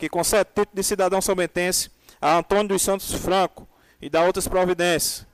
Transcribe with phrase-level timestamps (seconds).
[0.00, 3.68] que concede título de cidadão sometense a Antônio dos Santos Franco
[4.00, 5.26] e da outras providências.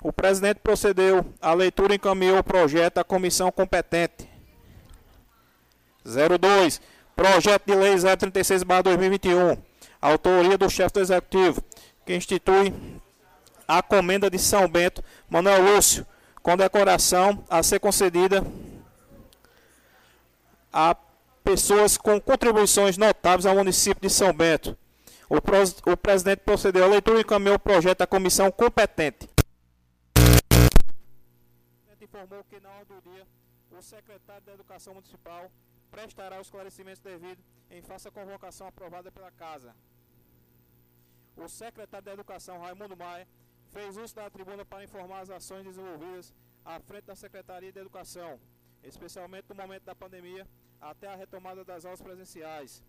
[0.00, 4.28] O presidente procedeu à leitura e encaminhou o projeto à comissão competente.
[6.04, 6.80] 02.
[7.14, 9.56] Projeto de Lei 036-2021.
[10.00, 11.62] Autoria do chefe do Executivo,
[12.04, 12.74] que institui
[13.66, 16.04] a comenda de São Bento Manuel Lúcio,
[16.42, 18.44] com decoração a ser concedida
[20.72, 20.96] a
[21.48, 24.76] pessoas com contribuições notáveis ao município de São Bento.
[25.30, 25.36] O,
[25.90, 29.26] o presidente procedeu à leitura e encaminhou o projeto à comissão competente.
[31.88, 33.26] O informou que na hora do dia
[33.70, 35.50] o secretário da Educação Municipal
[35.90, 39.74] prestará os esclarecimentos devidos em face à convocação aprovada pela Casa.
[41.34, 43.26] O secretário da Educação, Raimundo Maia,
[43.70, 48.38] fez uso da tribuna para informar as ações desenvolvidas à frente da Secretaria de Educação,
[48.82, 50.46] especialmente no momento da pandemia,
[50.80, 52.82] até a retomada das aulas presenciais.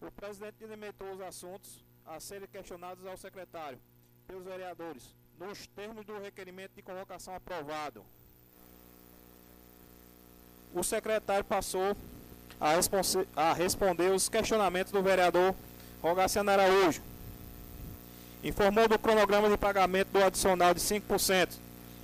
[0.00, 3.78] O presidente delimitou os assuntos a serem questionados ao secretário
[4.26, 8.04] pelos vereadores, nos termos do requerimento de convocação aprovado.
[10.72, 11.96] O secretário passou
[12.60, 12.74] a,
[13.36, 15.54] a responder os questionamentos do vereador
[16.00, 17.02] Rogaciano Araújo.
[18.42, 21.58] Informou do cronograma de pagamento do adicional de 5%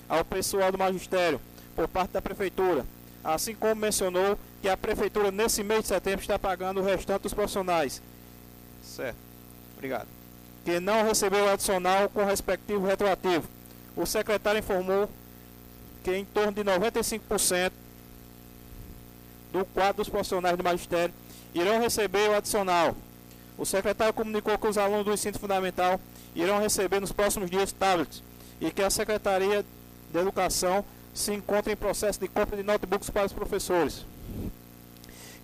[0.08, 1.40] ao pessoal do magistério
[1.74, 2.84] por parte da prefeitura,
[3.22, 7.32] assim como mencionou que a prefeitura nesse mês de setembro está pagando o restante dos
[7.32, 8.02] profissionais.
[8.82, 9.16] Certo.
[9.76, 10.08] Obrigado.
[10.64, 13.48] Que não recebeu o adicional com respectivo retroativo.
[13.94, 15.08] O secretário informou
[16.02, 17.70] que em torno de 95%
[19.52, 21.14] do quadro dos profissionais do magistério
[21.54, 22.96] irão receber o adicional.
[23.56, 26.00] O secretário comunicou que os alunos do ensino fundamental
[26.34, 28.20] irão receber nos próximos dias tablets
[28.60, 29.64] e que a Secretaria
[30.10, 34.04] de Educação se encontra em processo de compra de notebooks para os professores.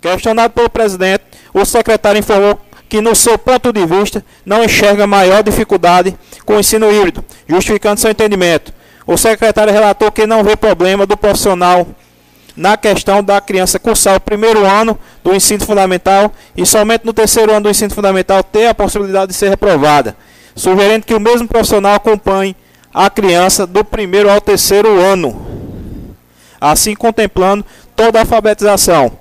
[0.01, 5.43] Questionado pelo presidente, o secretário informou que, no seu ponto de vista, não enxerga maior
[5.43, 8.73] dificuldade com o ensino híbrido, justificando seu entendimento.
[9.07, 11.87] O secretário relatou que não vê problema do profissional
[12.57, 17.53] na questão da criança cursar o primeiro ano do ensino fundamental e somente no terceiro
[17.53, 20.17] ano do ensino fundamental ter a possibilidade de ser reprovada,
[20.55, 22.55] sugerindo que o mesmo profissional acompanhe
[22.93, 25.47] a criança do primeiro ao terceiro ano,
[26.61, 27.65] assim contemplando
[27.97, 29.13] toda a alfabetização.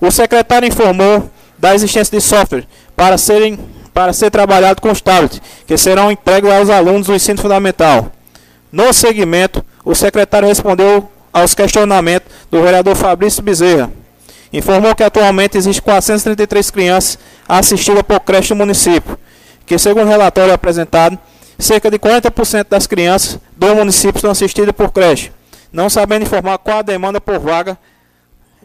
[0.00, 3.58] O secretário informou da existência de software para serem
[3.92, 8.12] para ser trabalhado com os tablets, que serão entregues aos alunos do ensino fundamental.
[8.70, 13.90] No segmento, o secretário respondeu aos questionamentos do vereador Fabrício Bezerra.
[14.52, 19.18] Informou que atualmente existem 433 crianças assistidas por creche no município,
[19.64, 21.18] que segundo o relatório apresentado,
[21.58, 25.32] cerca de 40% das crianças do município são assistidas por creche,
[25.72, 27.78] não sabendo informar qual a demanda por vaga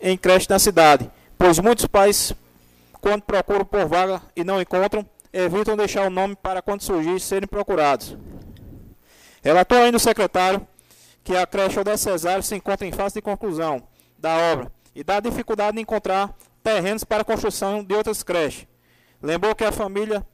[0.02, 2.34] em creche na cidade, pois muitos pais,
[3.00, 7.48] quando procuram por vaga e não encontram, evitam deixar o nome para quando surgir serem
[7.48, 8.18] procurados.
[9.44, 10.68] Relatou ainda o secretário
[11.24, 13.84] que a creche Odé Cesário se encontra em fase de conclusão
[14.18, 18.68] da obra e dá dificuldade de encontrar terrenos para a construção de outras creches.
[19.22, 20.26] Lembrou que a família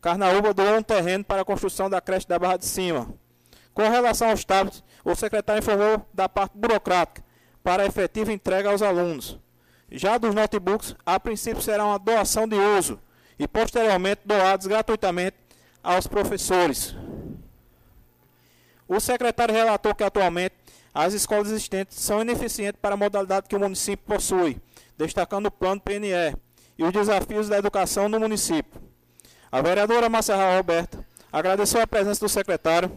[0.00, 3.14] Carnaúba doou um terreno para a construção da creche da Barra de Cima.
[3.72, 7.22] Com relação aos tablets, o secretário informou da parte burocrática
[7.62, 9.38] para efetiva entrega aos alunos.
[9.90, 12.98] Já dos notebooks, a princípio será uma doação de uso
[13.38, 15.36] e posteriormente doados gratuitamente
[15.82, 16.96] aos professores.
[18.88, 20.54] O secretário relatou que atualmente
[20.94, 24.60] as escolas existentes são ineficientes para a modalidade que o município possui,
[24.96, 26.36] destacando o plano PNE
[26.78, 28.80] e os desafios da educação no município.
[29.50, 32.90] A vereadora Márcia Roberta agradeceu a presença do secretário,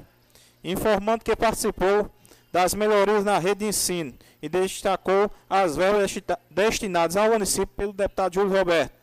[0.63, 2.09] informando que participou
[2.55, 6.17] das melhorias na rede de ensino e destacou as verbas
[6.49, 8.93] destinadas ao município pelo deputado Júlio Roberto,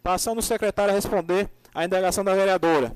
[0.00, 2.94] passando o secretário a responder à indagação da vereadora.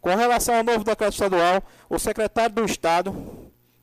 [0.00, 3.12] Com relação ao novo decreto estadual, o secretário do Estado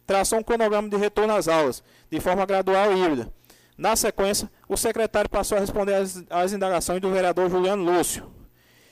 [0.07, 3.33] traçou um cronograma de retorno às aulas, de forma gradual e híbrida.
[3.77, 8.31] Na sequência, o secretário passou a responder às, às indagações do vereador Juliano Lúcio.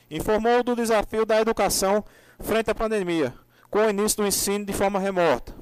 [0.10, 2.04] Informou do desafio da educação
[2.42, 3.34] frente à pandemia,
[3.70, 5.61] com o início do ensino de forma remota.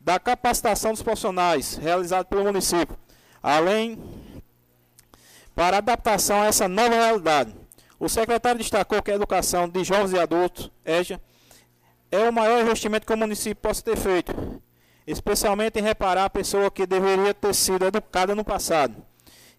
[0.00, 2.96] Da capacitação dos profissionais realizada pelo município,
[3.42, 4.02] além
[5.54, 7.54] para adaptação a essa nova realidade.
[7.98, 11.20] O secretário destacou que a educação de jovens e adultos, EJA,
[12.10, 14.32] é o maior investimento que o município possa ter feito,
[15.06, 18.96] especialmente em reparar a pessoa que deveria ter sido educada no passado.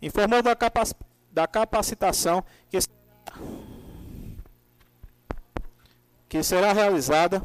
[0.01, 0.91] Informou da, capac
[1.31, 2.79] da capacitação que,
[6.27, 7.43] que será realizada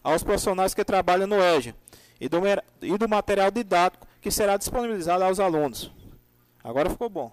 [0.00, 1.74] aos profissionais que trabalham no EJA
[2.20, 2.38] e do,
[2.82, 5.90] e do material didático que será disponibilizado aos alunos.
[6.62, 7.32] Agora ficou bom.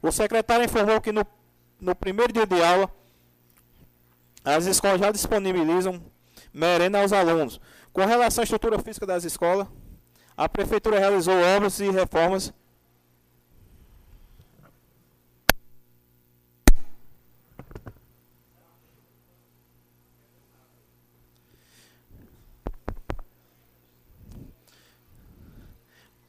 [0.00, 1.26] O secretário informou que no,
[1.80, 2.90] no primeiro dia de aula,
[4.44, 6.02] as escolas já disponibilizam
[6.52, 7.60] merenda aos alunos.
[7.92, 9.66] Com relação à estrutura física das escolas,
[10.36, 12.52] a Prefeitura realizou obras e reformas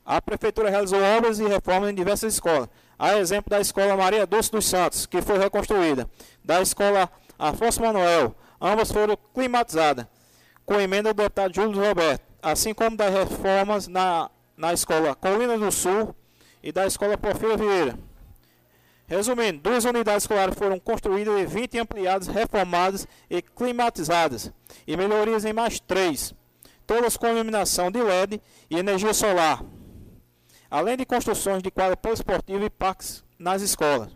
[0.06, 2.69] A Prefeitura realizou obras e reformas em diversas escolas.
[2.98, 6.07] A exemplo da Escola Maria Doce dos Santos, que foi reconstruída,
[6.44, 7.10] da Escola
[7.40, 10.06] Afonso Manuel, ambas foram climatizadas,
[10.63, 15.72] com emenda do deputado Júlio Roberto, assim como das reformas na, na Escola Colina do
[15.72, 16.16] Sul
[16.62, 17.98] e da Escola Porfírio Vieira.
[19.08, 24.51] Resumindo, duas unidades escolares foram construídas e 20 ampliadas, reformadas e climatizadas,
[24.88, 26.34] e melhorias em mais três,
[26.88, 29.63] todas com iluminação de LED e energia solar
[30.70, 34.10] além de construções de quadra poliesportiva e parques nas escolas,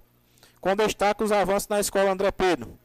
[0.60, 2.78] com destaque os avanços na escola André Pedro.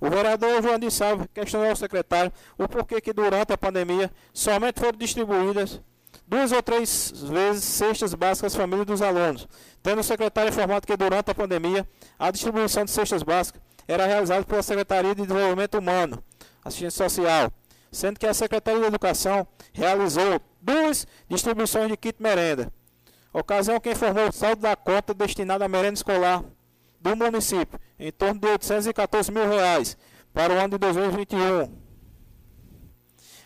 [0.00, 4.80] O vereador João de Salve questionou ao secretário o porquê que durante a pandemia somente
[4.80, 5.80] foram distribuídas
[6.26, 9.46] duas ou três vezes cestas básicas às famílias dos alunos,
[9.82, 11.86] tendo o secretário informado que durante a pandemia
[12.18, 16.22] a distribuição de cestas básicas era realizada pela Secretaria de Desenvolvimento Humano,
[16.64, 17.52] Assistência Social,
[17.90, 22.72] sendo que a Secretaria de Educação realizou duas distribuições de kit merenda
[23.32, 26.44] Ocasião que informou o saldo da conta destinada à merenda escolar
[27.00, 29.96] do município, em torno de 814 mil reais,
[30.32, 31.82] para o ano de 2021.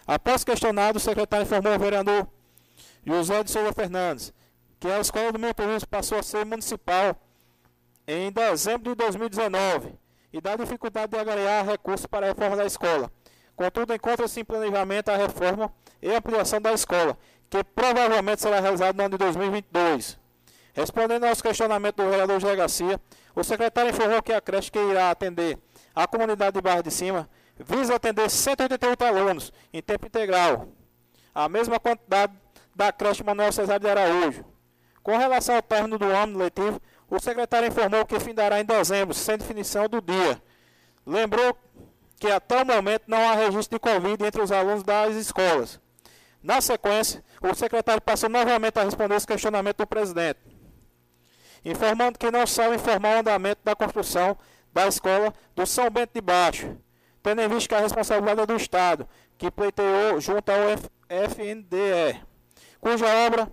[0.07, 2.29] Após questionado, o secretário informou ao vereador
[3.05, 4.33] José de Souza Fernandes
[4.79, 7.17] que a escola do motorista passou a ser municipal
[8.07, 9.95] em dezembro de 2019
[10.33, 13.11] e da dificuldade de agregar recursos para a reforma da escola.
[13.57, 15.73] Contudo, encontra-se em planejamento a reforma
[16.03, 17.17] e ampliação da escola,
[17.49, 20.19] que provavelmente será realizado no ano de 2022.
[20.75, 23.01] Respondendo aos questionamentos do vereador José Garcia,
[23.35, 25.59] o secretário informou que a creche que irá atender
[25.95, 27.29] a comunidade de Barra de Cima
[27.59, 30.69] visa atender 188 alunos em tempo integral,
[31.35, 32.35] a mesma quantidade
[32.75, 34.45] da creche Manuel Cesário de Araújo.
[35.03, 39.39] Com relação ao término do ano letivo, o secretário informou que findará em dezembro, sem
[39.39, 40.43] definição do dia.
[41.07, 41.57] Lembrou
[42.19, 45.81] que até o momento não há registro de Covid entre os alunos das escolas.
[46.47, 50.39] Na sequência, o secretário passou novamente a responder esse questionamento do presidente,
[51.65, 54.39] informando que não sabe informar o andamento da construção
[54.73, 56.77] da escola do São Bento de Baixo,
[57.21, 60.59] tendo em vista que a responsabilidade é do Estado, que pleiteou junto ao
[61.09, 62.23] FNDE,
[62.81, 63.51] cuja obra,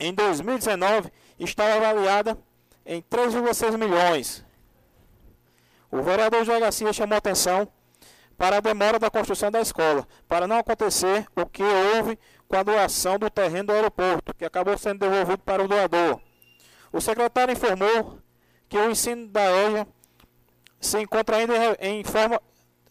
[0.00, 2.38] em 2019, estava avaliada
[2.86, 4.42] em 3,6 milhões.
[5.90, 7.68] O vereador João Garcia chamou atenção
[8.42, 12.18] para a demora da construção da escola, para não acontecer o que houve
[12.48, 16.20] com a doação do terreno do aeroporto, que acabou sendo devolvido para o doador.
[16.92, 18.18] O secretário informou
[18.68, 19.86] que o ensino da EJA
[20.80, 22.42] se encontra ainda em forma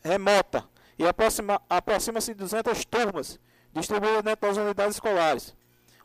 [0.01, 0.63] remota
[0.97, 3.37] e aproxima-se aproxima de 200 turmas
[3.73, 5.53] distribuídas dentro das unidades escolares.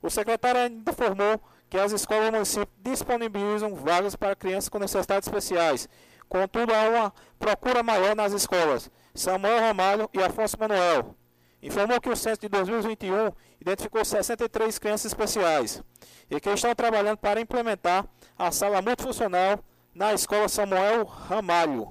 [0.03, 1.41] O secretário ainda informou
[1.71, 5.89] que as escolas do município disponibilizam vagas para crianças com necessidades especiais.
[6.29, 11.17] Contudo, há uma procura maior nas escolas, Samuel Ramalho e Afonso Manuel.
[11.63, 15.83] Informou que o censo de 2021 identificou 63 crianças especiais
[16.31, 18.07] e que estão trabalhando para implementar
[18.39, 19.59] a sala multifuncional
[19.95, 21.89] na escola Samuel Ramalho.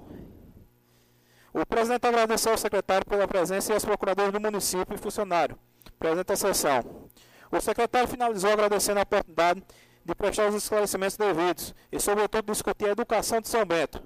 [1.52, 5.58] O presidente agradeceu ao secretário pela presença e aos procuradores do município e funcionário
[5.98, 7.10] presente à sessão.
[7.52, 9.64] O secretário finalizou agradecendo a oportunidade
[10.04, 14.02] de prestar os esclarecimentos devidos e, sobretudo, discutir a educação de São Bento.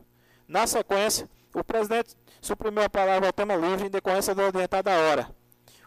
[0.48, 5.30] Na sequência, o presidente suprimiu a palavra tema livre em decorrência da orientada hora.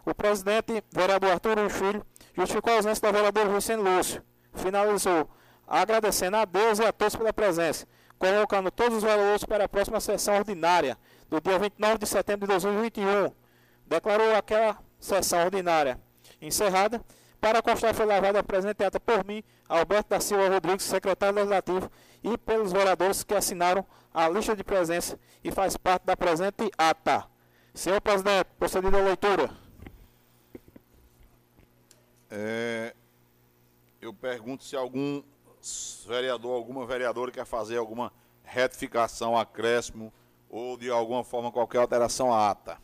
[0.05, 2.05] O presidente, vereador Arthur Filho,
[2.35, 4.23] justificou a ausência da vereadora Vicente Lúcio.
[4.55, 5.31] Finalizou,
[5.67, 7.87] agradecendo a Deus e a todos pela presença,
[8.19, 10.99] colocando todos os vereadores para a próxima sessão ordinária,
[11.31, 13.33] do dia 29 de setembro de 2021.
[13.87, 15.99] Declarou aquela sessão ordinária
[16.41, 17.01] encerrada.
[17.41, 21.91] Para constar foi lavada a presente ata por mim, Alberto da Silva Rodrigues, secretário legislativo,
[22.23, 27.27] e pelos vereadores que assinaram a lista de presença e faz parte da presente ata.
[27.75, 29.51] Senhor presidente, procedido a leitura.
[32.31, 32.95] É,
[34.01, 35.23] eu pergunto se algum
[36.07, 40.13] vereador, alguma vereadora quer fazer alguma retificação, acréscimo
[40.51, 42.79] ou de alguma forma qualquer alteração à ata.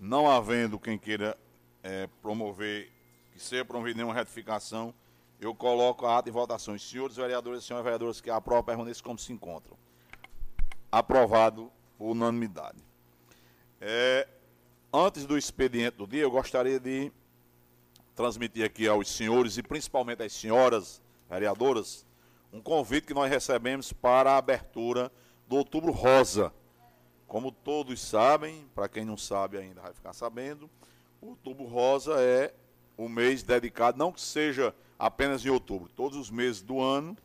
[0.00, 1.36] Não havendo quem queira
[1.82, 2.90] é, promover,
[3.32, 4.94] que seja promovida nenhuma retificação,
[5.40, 6.82] eu coloco a ata em votações.
[6.82, 9.76] Senhores vereadores e senhoras vereadoras que aprovam, permaneçam como se encontram.
[10.90, 12.78] Aprovado por unanimidade.
[13.80, 14.26] É,
[14.92, 17.12] antes do expediente do dia, eu gostaria de
[18.14, 22.04] transmitir aqui aos senhores e principalmente às senhoras vereadoras
[22.52, 25.12] um convite que nós recebemos para a abertura
[25.46, 26.52] do Outubro Rosa.
[27.26, 30.68] Como todos sabem, para quem não sabe ainda vai ficar sabendo,
[31.20, 32.54] o Outubro Rosa é
[32.96, 37.16] o mês dedicado, não que seja apenas em outubro, todos os meses do ano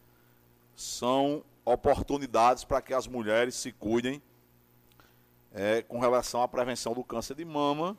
[0.75, 4.21] são oportunidades para que as mulheres se cuidem
[5.53, 7.97] é, com relação à prevenção do câncer de mama,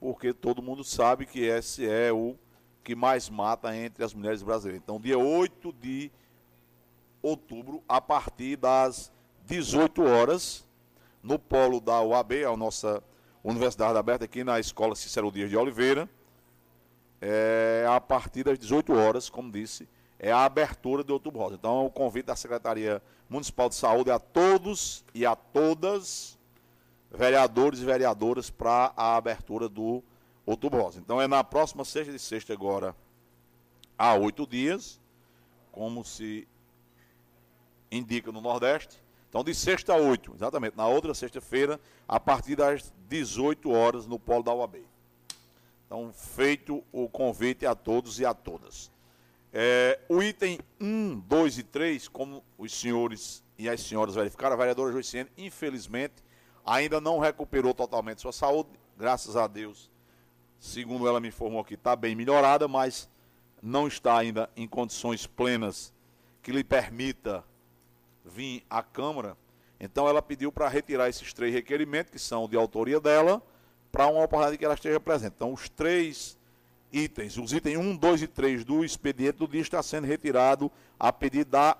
[0.00, 2.36] porque todo mundo sabe que esse é o
[2.82, 4.82] que mais mata entre as mulheres brasileiras.
[4.82, 6.10] Então, dia 8 de
[7.22, 9.12] outubro, a partir das
[9.44, 10.66] 18 horas,
[11.22, 13.02] no polo da UAB, a nossa
[13.42, 16.08] Universidade Aberta, aqui na Escola Cícero Dias de Oliveira,
[17.20, 21.54] é, a partir das 18 horas, como disse, é a abertura do Outubro Rosa.
[21.54, 26.38] Então, o convite da Secretaria Municipal de Saúde a todos e a todas,
[27.10, 30.02] vereadores e vereadoras, para a abertura do
[30.44, 30.98] Outubro Rosa.
[30.98, 32.94] Então, é na próxima sexta de sexta agora,
[33.98, 35.00] há oito dias,
[35.72, 36.46] como se
[37.90, 39.02] indica no Nordeste.
[39.28, 44.18] Então, de sexta a oito, exatamente, na outra sexta-feira, a partir das 18 horas, no
[44.18, 44.86] Polo da UAB.
[45.86, 48.90] Então, feito o convite a todos e a todas.
[49.52, 54.58] É, o item 1, 2 e 3, como os senhores e as senhoras verificaram, a
[54.58, 56.14] vereadora Joiciene, infelizmente,
[56.64, 59.90] ainda não recuperou totalmente sua saúde, graças a Deus.
[60.58, 63.08] Segundo ela me informou aqui, está bem melhorada, mas
[63.62, 65.92] não está ainda em condições plenas
[66.42, 67.44] que lhe permita
[68.24, 69.36] vir à Câmara.
[69.78, 73.42] Então ela pediu para retirar esses três requerimentos, que são de autoria dela,
[73.96, 75.32] para uma oportunidade que ela esteja presente.
[75.36, 76.36] Então, os três
[76.92, 81.10] itens, os itens 1, 2 e 3 do expediente do dia está sendo retirado a
[81.10, 81.78] pedido da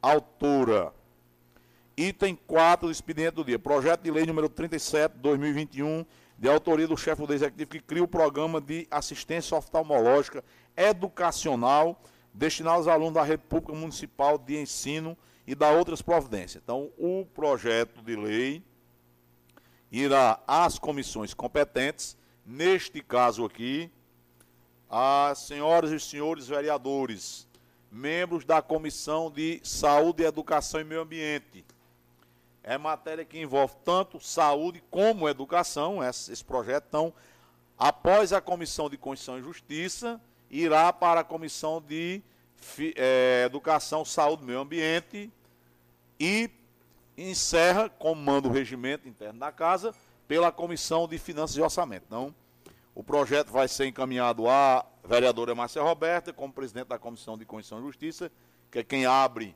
[0.00, 0.94] autora.
[1.94, 6.06] Item 4 do expediente do dia, projeto de lei número 37, 2021,
[6.38, 10.42] de autoria do chefe do executivo que cria o programa de assistência oftalmológica
[10.74, 12.00] educacional
[12.32, 15.14] destinado aos alunos da República Municipal de Ensino
[15.46, 16.62] e da outras providências.
[16.64, 18.62] Então, o projeto de lei
[19.90, 23.90] irá às comissões competentes, neste caso aqui,
[24.88, 27.46] as senhoras e senhores vereadores,
[27.90, 31.64] membros da Comissão de Saúde, Educação e Meio Ambiente.
[32.62, 36.84] É matéria que envolve tanto saúde como educação, esse, projeto.
[36.88, 37.14] Então,
[37.78, 42.20] após a Comissão de Constituição e Justiça, irá para a Comissão de
[42.96, 45.30] é, Educação, Saúde e Meio Ambiente
[46.18, 46.50] e
[47.16, 49.94] encerra, como manda o regimento interno da casa,
[50.28, 52.04] pela Comissão de Finanças e Orçamento.
[52.06, 52.34] Então,
[52.94, 57.78] o projeto vai ser encaminhado à vereadora Márcia Roberta, como presidente da Comissão de Constituição
[57.78, 58.30] e Justiça,
[58.70, 59.54] que é quem abre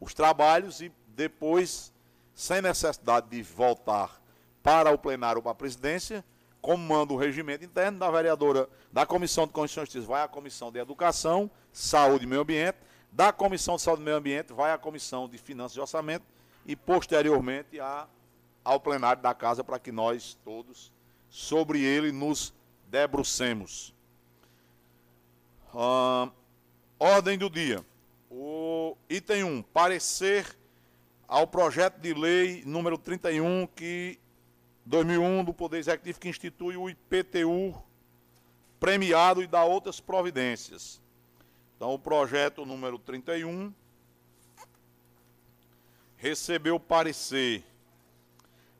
[0.00, 1.92] os trabalhos e depois,
[2.34, 4.20] sem necessidade de voltar
[4.62, 6.24] para o plenário ou para a presidência,
[6.60, 10.28] como manda o regimento interno da vereadora da Comissão de Constituição e Justiça, vai à
[10.28, 12.78] Comissão de Educação, Saúde e Meio Ambiente,
[13.10, 16.26] da Comissão de Saúde e Meio Ambiente, vai à Comissão de Finanças e Orçamento,
[16.66, 18.08] e posteriormente a,
[18.64, 20.92] ao plenário da casa para que nós todos
[21.30, 22.52] sobre ele nos
[22.88, 23.94] debrucemos.
[26.98, 27.84] ordem do dia.
[28.28, 30.58] O item 1, parecer
[31.28, 34.18] ao projeto de lei número 31 que
[34.84, 37.80] 2001 do Poder Executivo que institui o IPTU
[38.80, 41.00] premiado e dá outras providências.
[41.76, 43.72] Então, o projeto número 31
[46.26, 47.64] recebeu parecer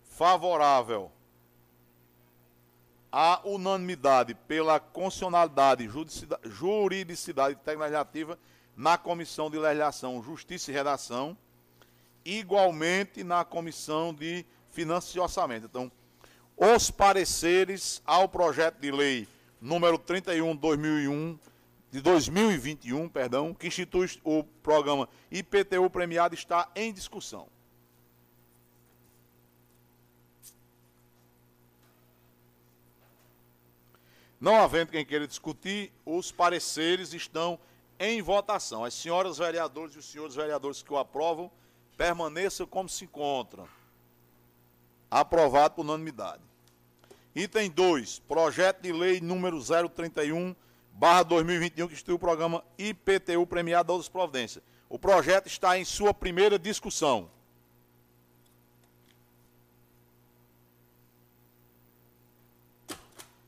[0.02, 1.12] favorável
[3.12, 5.88] à unanimidade pela constitucionalidade,
[6.44, 8.36] juridicidade e tecnologia
[8.76, 11.38] na Comissão de Legislação, Justiça e Redação,
[12.24, 15.66] igualmente na Comissão de Finanças e Orçamento.
[15.66, 15.90] Então,
[16.56, 19.28] os pareceres ao projeto de lei
[19.60, 21.38] número 31 2001
[21.90, 27.48] de 2021, perdão, que institui o programa IPTU premiado está em discussão.
[34.38, 37.58] Não havendo quem queira discutir, os pareceres estão
[37.98, 38.84] em votação.
[38.84, 41.50] As senhoras vereadoras e os senhores vereadores que o aprovam,
[41.96, 43.66] permaneçam como se encontram.
[45.10, 46.42] Aprovado por unanimidade.
[47.34, 49.58] Item 2, projeto de lei número
[49.94, 50.54] 031
[50.96, 54.64] barra 2021, que instituiu o programa IPTU premiado das providências.
[54.88, 57.30] O projeto está em sua primeira discussão.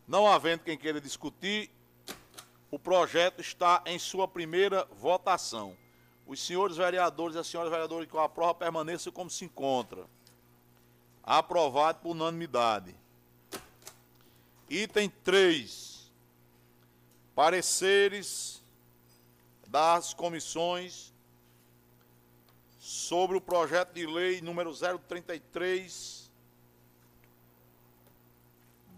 [0.07, 1.71] Não havendo quem queira discutir,
[2.71, 5.77] o projeto está em sua primeira votação.
[6.27, 10.05] Os senhores vereadores e as senhoras vereadoras que aprovam permaneçam como se encontra.
[11.23, 12.95] Aprovado por unanimidade.
[14.69, 15.98] Item 3
[17.39, 18.61] Pareceres
[19.69, 21.15] das comissões
[22.81, 26.33] sobre o projeto de lei número 033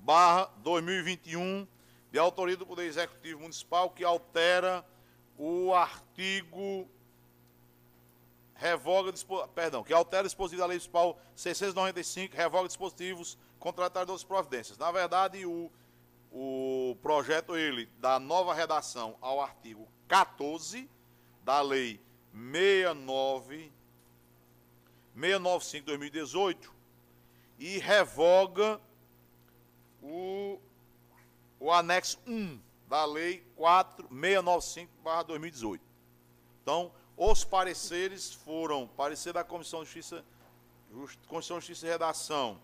[0.02, 1.68] barra 2021
[2.10, 4.86] de autoria do Poder Executivo Municipal que altera
[5.36, 6.88] o artigo
[8.54, 9.12] revoga,
[9.54, 14.78] perdão, que altera o dispositivo da Lei Municipal 695, revoga dispositivos contratados providências.
[14.78, 15.70] Na verdade, o,
[16.32, 20.88] o projeto, ele, dá nova redação ao artigo 14
[21.42, 22.00] da Lei
[22.32, 23.72] 69,
[25.16, 26.70] 695-2018
[27.58, 28.80] e revoga
[30.02, 30.58] o,
[31.58, 35.80] o anexo 1 da Lei 4695-2018.
[36.62, 40.24] Então, os pareceres foram, parecer da Comissão de Justiça,
[40.92, 42.60] Just, Comissão de Justiça e Redação,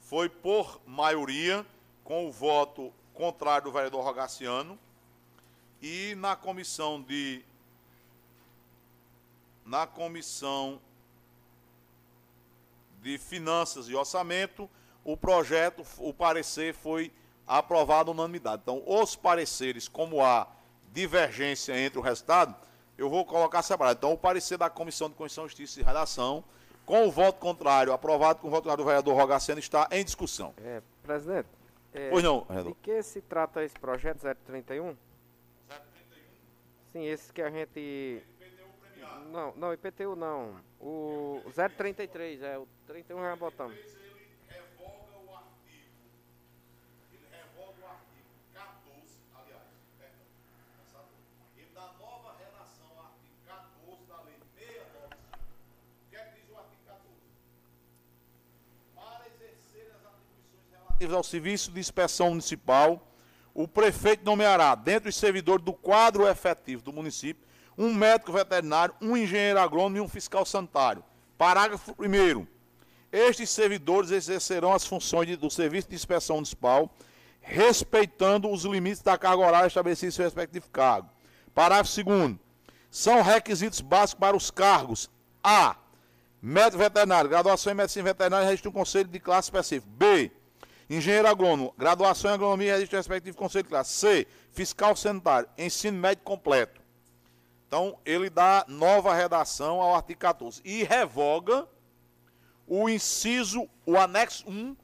[0.00, 1.66] foi por maioria,
[2.06, 4.78] com o voto contrário do vereador Rogaciano,
[5.82, 7.44] e na comissão de
[9.64, 10.80] na comissão
[13.02, 14.70] de Finanças e Orçamento,
[15.04, 17.12] o projeto, o parecer foi
[17.44, 18.62] aprovado unanimidade.
[18.62, 20.46] Então, os pareceres, como há
[20.92, 22.54] divergência entre o resultado,
[22.96, 23.98] eu vou colocar separado.
[23.98, 26.44] Então, o parecer da Comissão de Constituição, Justiça e Redação,
[26.84, 30.54] com o voto contrário, aprovado com o voto contrário do vereador Rogaceno, está em discussão.
[30.58, 31.55] É, presidente.
[31.96, 32.46] É, pois não.
[32.64, 34.44] De que se trata esse projeto 031?
[34.44, 34.96] 031?
[36.92, 37.80] Sim, esse que a gente.
[37.80, 39.28] IPTU premiado.
[39.30, 40.60] Não, não, IPTU não.
[40.78, 41.42] O
[41.76, 43.76] 033, é, o 31 já botamos.
[61.12, 63.06] Ao serviço de inspeção municipal,
[63.54, 67.42] o prefeito nomeará, dentre os servidores do quadro efetivo do município,
[67.76, 71.02] um médico veterinário, um engenheiro agrônomo e um fiscal sanitário.
[71.38, 72.46] Parágrafo 1
[73.10, 76.94] Estes servidores exercerão as funções do serviço de inspeção municipal,
[77.40, 81.08] respeitando os limites da carga horária estabelecidos em seu respectivo cargo.
[81.54, 82.36] Parágrafo 2
[82.90, 85.10] São requisitos básicos para os cargos
[85.42, 85.76] A.
[86.42, 89.90] Médico veterinário, graduação em medicina veterinária, registro um conselho de classe específico.
[89.96, 90.30] B
[90.88, 93.92] Engenheiro agrônomo, graduação em agronomia, registro respectivo, conselho de classe.
[93.92, 96.80] C, fiscal sanitário, ensino médio completo.
[97.66, 101.66] Então, ele dá nova redação ao artigo 14 e revoga
[102.66, 104.76] o inciso, o anexo 1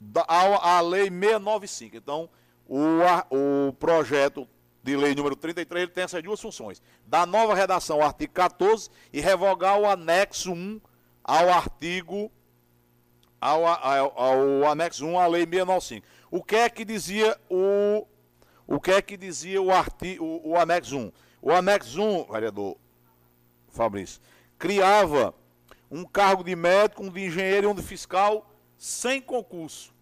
[0.00, 1.96] da, à, lei 695.
[1.96, 2.28] Então,
[2.66, 4.48] o, o projeto
[4.82, 6.82] de lei número 33 ele tem essas duas funções.
[7.06, 10.80] Dar nova redação ao artigo 14 e revogar o anexo 1
[11.22, 12.30] ao artigo
[13.40, 16.06] ao, ao, ao anexo 1 à lei 695.
[16.30, 18.06] O que é que dizia o
[18.66, 21.12] o que é que dizia o artigo o, o anexo 1?
[21.40, 22.76] O anexo 1, vereador
[23.70, 24.20] Fabrício,
[24.58, 25.34] criava
[25.90, 28.46] um cargo de médico, um de engenheiro e um de fiscal
[28.76, 29.94] sem concurso.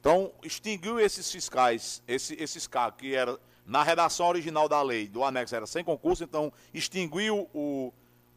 [0.00, 5.22] Então, extinguiu esses fiscais, esse, esses cargos que era na redação original da lei do
[5.22, 7.92] anexo era sem concurso, então extinguiu o,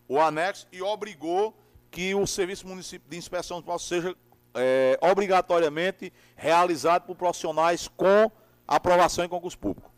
[0.08, 1.58] o anexo e obrigou
[1.96, 4.14] que o Serviço Municipal de Inspeção Municipal seja
[4.54, 8.30] é, obrigatoriamente realizado por profissionais com
[8.68, 9.90] aprovação em concurso público.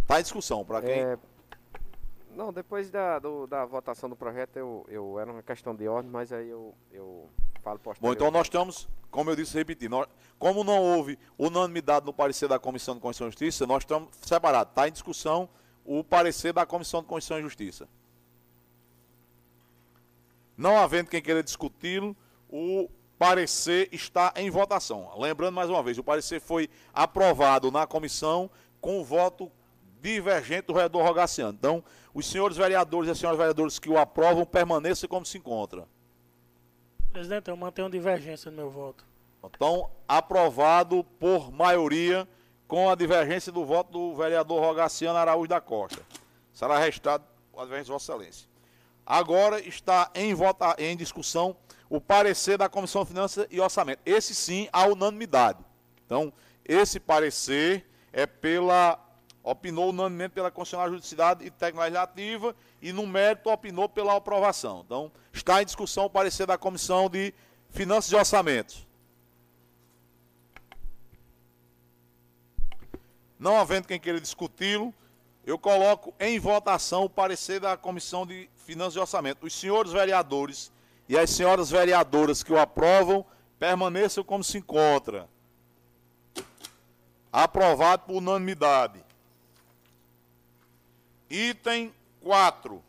[0.00, 0.92] Está em discussão, para quem...
[0.92, 1.18] É,
[2.34, 6.10] não, depois da, do, da votação do projeto, eu, eu era uma questão de ordem,
[6.10, 7.28] mas aí eu, eu
[8.00, 10.06] Bom, então nós estamos, como eu disse, repetindo,
[10.38, 14.72] como não houve unanimidade no parecer da Comissão de Constituição e Justiça, nós estamos separados.
[14.72, 15.48] Está em discussão
[15.84, 17.88] o parecer da Comissão de Constituição e Justiça.
[20.56, 22.16] Não havendo quem queira discuti-lo,
[22.48, 25.10] o parecer está em votação.
[25.18, 29.50] Lembrando mais uma vez, o parecer foi aprovado na comissão com voto
[30.00, 31.56] divergente do vereador Rogaciano.
[31.58, 35.86] Então, os senhores vereadores e as senhoras vereadoras que o aprovam permaneçam como se encontra.
[37.12, 39.04] Presidente, eu mantenho divergência no meu voto.
[39.44, 42.28] Então, aprovado por maioria,
[42.68, 46.00] com a divergência do voto do vereador Rogaciano Araújo da Costa.
[46.52, 47.24] Será restado
[47.56, 48.48] a divergência de Vossa Excelência.
[49.04, 51.56] Agora está em, vota, em discussão
[51.88, 54.00] o parecer da Comissão de Finanças e Orçamento.
[54.06, 55.58] Esse sim, a unanimidade.
[56.06, 56.32] Então,
[56.64, 59.04] esse parecer é pela.
[59.42, 64.82] Opinou unanimemente pela Constitucional Judiciária e Técnica Legislativa e, no mérito, opinou pela aprovação.
[64.84, 67.34] Então, está em discussão o parecer da Comissão de
[67.70, 68.86] Finanças e Orçamentos.
[73.38, 74.92] Não havendo quem queira discuti-lo,
[75.46, 79.46] eu coloco em votação o parecer da Comissão de Finanças e Orçamento.
[79.46, 80.70] Os senhores vereadores
[81.08, 83.24] e as senhoras vereadoras que o aprovam
[83.58, 85.28] permaneçam como se encontra.
[87.32, 89.02] Aprovado por unanimidade.
[91.30, 92.82] Item 4.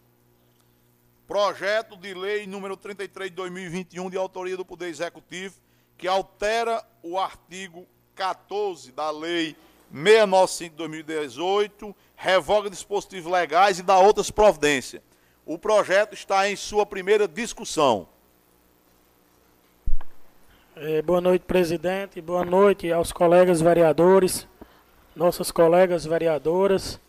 [1.28, 5.56] Projeto de lei número 33 de 2021, de autoria do Poder Executivo,
[5.98, 9.56] que altera o artigo 14 da Lei
[9.94, 15.02] 695 de 2018, revoga dispositivos legais e dá outras providências.
[15.46, 18.08] O projeto está em sua primeira discussão.
[20.76, 22.20] É, boa noite, presidente.
[22.20, 24.48] Boa noite aos colegas vereadores,
[25.16, 27.00] nossas colegas vereadoras.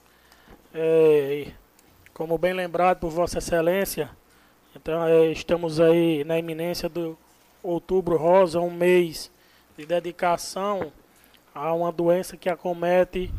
[0.74, 1.48] É,
[2.14, 4.08] como bem lembrado por Vossa Excelência,
[4.74, 7.18] então é, estamos aí na iminência do
[7.62, 9.30] Outubro Rosa, um mês
[9.76, 10.90] de dedicação
[11.54, 13.30] a uma doença que acomete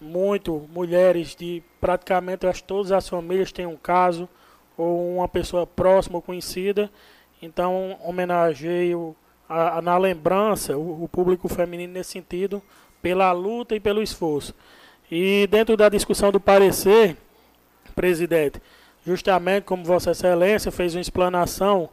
[0.00, 4.28] muito mulheres de praticamente acho, todas as famílias têm um caso
[4.76, 6.90] ou uma pessoa próxima ou conhecida.
[7.40, 9.14] Então homenageio
[9.48, 12.60] a, a, na lembrança o, o público feminino nesse sentido
[13.00, 14.52] pela luta e pelo esforço.
[15.10, 17.16] E dentro da discussão do parecer,
[17.94, 18.60] presidente,
[19.06, 21.88] justamente como Vossa Excelência fez uma explanação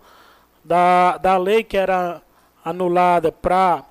[0.64, 2.22] da, da lei que era
[2.64, 3.84] anulada para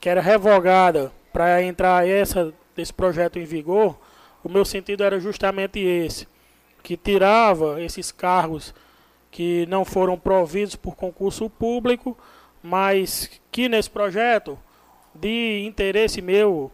[0.00, 3.98] que era revogada para entrar essa desse projeto em vigor,
[4.42, 6.26] o meu sentido era justamente esse,
[6.82, 8.74] que tirava esses cargos
[9.30, 12.16] que não foram providos por concurso público,
[12.62, 14.58] mas que nesse projeto
[15.14, 16.70] de interesse meu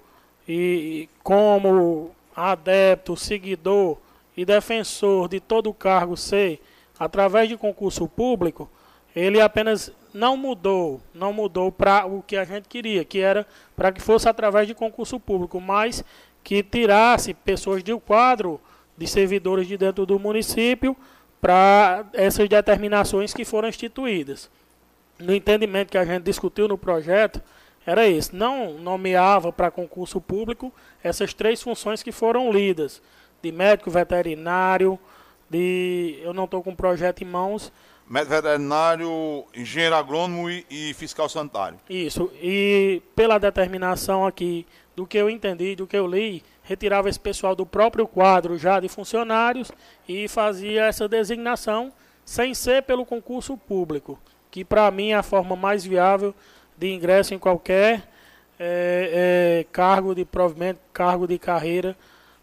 [0.53, 3.99] e como adepto, seguidor
[4.37, 6.61] e defensor de todo o cargo ser
[6.99, 8.69] através de concurso público,
[9.15, 13.93] ele apenas não mudou, não mudou para o que a gente queria, que era para
[13.93, 16.05] que fosse através de concurso público, mas
[16.43, 18.61] que tirasse pessoas do quadro
[18.99, 20.97] de servidores de dentro do município
[21.41, 24.51] para essas determinações que foram instituídas.
[25.17, 27.41] No entendimento que a gente discutiu no projeto,
[27.91, 30.73] era esse, não nomeava para concurso público
[31.03, 33.03] essas três funções que foram lidas,
[33.43, 34.97] de médico veterinário,
[35.49, 37.73] de eu não estou com o projeto em mãos,
[38.09, 41.81] médico veterinário, engenheiro agrônomo e, e, fiscal sanitário.
[41.91, 42.31] Isso.
[42.41, 47.57] E pela determinação aqui do que eu entendi, do que eu li, retirava esse pessoal
[47.57, 49.73] do próprio quadro já de funcionários
[50.09, 51.93] e fazia essa designação
[52.25, 54.17] sem ser pelo concurso público,
[54.49, 56.33] que para mim é a forma mais viável
[56.81, 58.09] de ingresso em qualquer
[58.59, 61.95] é, é, cargo de provimento, cargo de carreira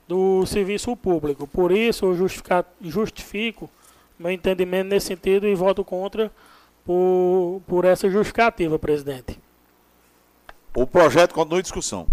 [0.07, 1.47] do serviço público.
[1.47, 2.29] Por isso eu
[2.81, 3.69] justifico
[4.17, 6.31] meu entendimento nesse sentido e voto contra
[6.85, 9.39] por, por essa justificativa, presidente.
[10.75, 12.07] O projeto continua em discussão.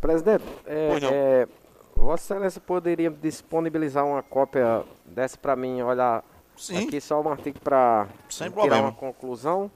[0.00, 1.48] Presidente, é, é,
[1.94, 6.24] Vossa Excelência poderia disponibilizar uma cópia dessa para mim, olhar
[6.56, 6.88] Sim.
[6.88, 8.82] aqui só um artigo para tirar problema.
[8.88, 9.70] uma conclusão?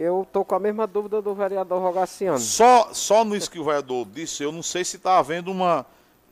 [0.00, 2.38] Que eu tô com a mesma dúvida do vereador Rogaciano.
[2.38, 5.84] Só, só nisso que o vereador disse, eu não sei se está havendo uma,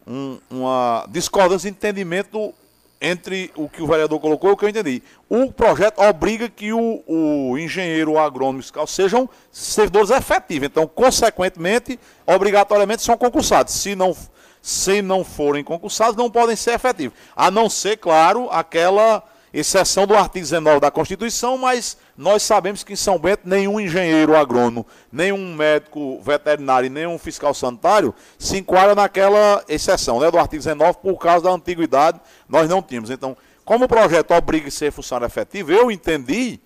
[0.06, 2.54] um, uma discordância de entendimento
[2.98, 5.02] entre o que o vereador colocou e o que eu entendi.
[5.28, 10.66] O projeto obriga que o, o engenheiro agrônomo fiscal sejam servidores efetivos.
[10.68, 13.74] Então, consequentemente, obrigatoriamente são concursados.
[13.74, 14.16] Se não,
[14.62, 17.18] se não forem concursados, não podem ser efetivos.
[17.36, 22.92] A não ser, claro, aquela exceção do artigo 19 da Constituição, mas nós sabemos que
[22.92, 29.62] em São Bento nenhum engenheiro agrônomo, nenhum médico veterinário, nenhum fiscal sanitário se enquadra naquela
[29.68, 33.08] exceção né, do artigo 19 por causa da antiguidade, nós não tínhamos.
[33.08, 36.58] Então, como o projeto obriga a ser funcionário efetivo, eu entendi,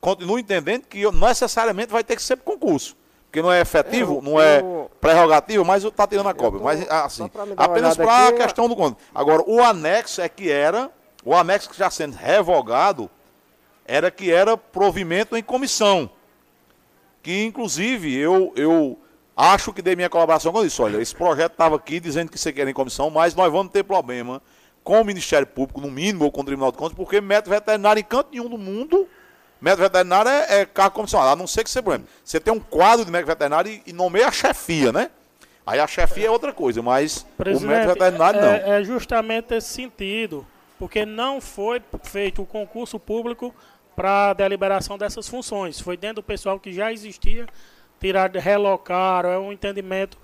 [0.00, 2.96] continuo entendendo que necessariamente vai ter que ser concurso.
[3.24, 6.60] Porque não é efetivo, eu, não é eu, prerrogativo, mas está tirando a cobra.
[6.60, 8.98] Mas assim, apenas para a questão do conto.
[9.12, 10.88] Agora, o anexo é que era
[11.24, 13.10] o anexo que já sendo revogado
[13.92, 16.08] era que era provimento em comissão.
[17.22, 18.98] Que inclusive eu, eu
[19.36, 22.54] acho que dei minha colaboração eu disse, olha, esse projeto estava aqui dizendo que você
[22.54, 24.40] quer em comissão, mas nós vamos ter problema
[24.82, 28.00] com o Ministério Público, no mínimo, ou com o Tribunal de Contas, porque médico veterinário
[28.00, 29.06] em canto nenhum do mundo,
[29.60, 32.52] médico veterinário é, é cargo comissionado, a não ser que você, por exemplo, você tem
[32.52, 35.10] um quadro de médico veterinário e, e nomeia a chefia, né?
[35.66, 38.48] Aí a chefia é outra coisa, mas Presidente, o médico veterinário não.
[38.48, 40.46] É, é justamente esse sentido
[40.82, 43.54] porque não foi feito o concurso público
[43.94, 45.80] para a deliberação dessas funções.
[45.80, 47.46] Foi dentro do pessoal que já existia,
[48.00, 50.18] tirar, relocar, é um entendimento.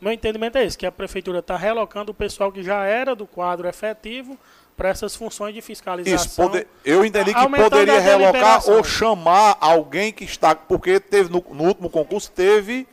[0.00, 3.26] Meu entendimento é esse, que a prefeitura está relocando o pessoal que já era do
[3.26, 4.38] quadro efetivo
[4.76, 6.26] para essas funções de fiscalização.
[6.26, 11.44] Isso, poder, eu entendi que poderia relocar ou chamar alguém que está, porque teve no,
[11.50, 12.86] no, último concurso teve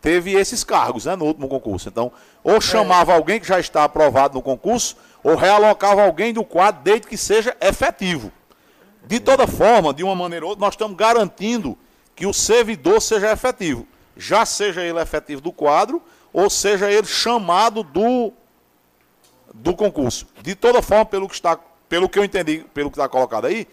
[0.00, 1.88] teve esses cargos, né, no último concurso.
[1.88, 2.12] Então,
[2.44, 3.16] ou chamava é.
[3.16, 7.56] alguém que já está aprovado no concurso ou realocava alguém do quadro desde que seja
[7.60, 8.32] efetivo.
[9.06, 11.78] De toda forma, de uma maneira ou outra, nós estamos garantindo
[12.14, 13.86] que o servidor seja efetivo.
[14.16, 18.32] Já seja ele efetivo do quadro, ou seja ele chamado do,
[19.54, 20.26] do concurso.
[20.42, 21.56] De toda forma, pelo que, está,
[21.88, 23.68] pelo que eu entendi, pelo que está colocado aí,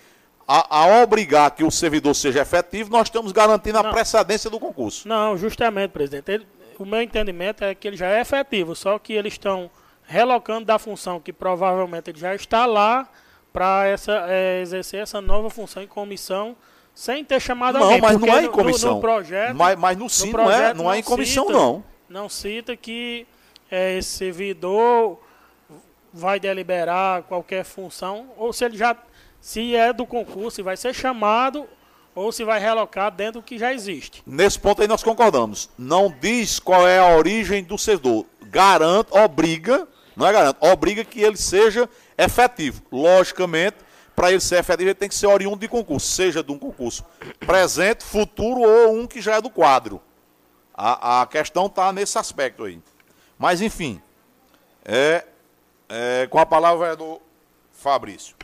[0.48, 3.91] a, a, obrigar que o servidor seja efetivo, nós estamos garantindo a Não.
[3.91, 5.08] precedência do concurso.
[5.08, 6.32] Não, justamente, presidente.
[6.32, 9.72] Ele, o meu entendimento é que ele já é efetivo, só que eles estão
[10.04, 13.08] relocando da função que provavelmente ele já está lá
[13.53, 13.85] para
[14.27, 16.57] é, exercer essa nova função em comissão
[16.93, 18.01] sem ter chamado não, alguém.
[18.01, 18.89] Não, mas não é em comissão.
[18.89, 21.57] No, no projeto, mas, mas no sim no não, é, não, é em comissão, cita,
[21.57, 21.83] não.
[22.09, 23.27] Não cita que
[23.71, 25.19] é, esse servidor
[26.11, 28.95] vai deliberar qualquer função, ou se ele já,
[29.39, 31.67] se é do concurso, se vai ser chamado
[32.15, 34.21] ou se vai relocar dentro do que já existe.
[34.25, 35.69] Nesse ponto aí nós concordamos.
[35.77, 38.25] Não diz qual é a origem do servidor.
[38.43, 42.82] Garante, obriga, não é garante, obriga que ele seja efetivo.
[42.91, 43.78] Logicamente,
[44.15, 47.04] para ele ser efetivo, ele tem que ser oriundo de concurso, seja de um concurso
[47.39, 50.02] presente, futuro ou um que já é do quadro.
[50.73, 52.82] A, a questão está nesse aspecto aí.
[53.38, 54.02] Mas, enfim,
[54.86, 55.26] é,
[55.89, 57.21] é, com a palavra é do
[57.71, 58.36] Fabrício.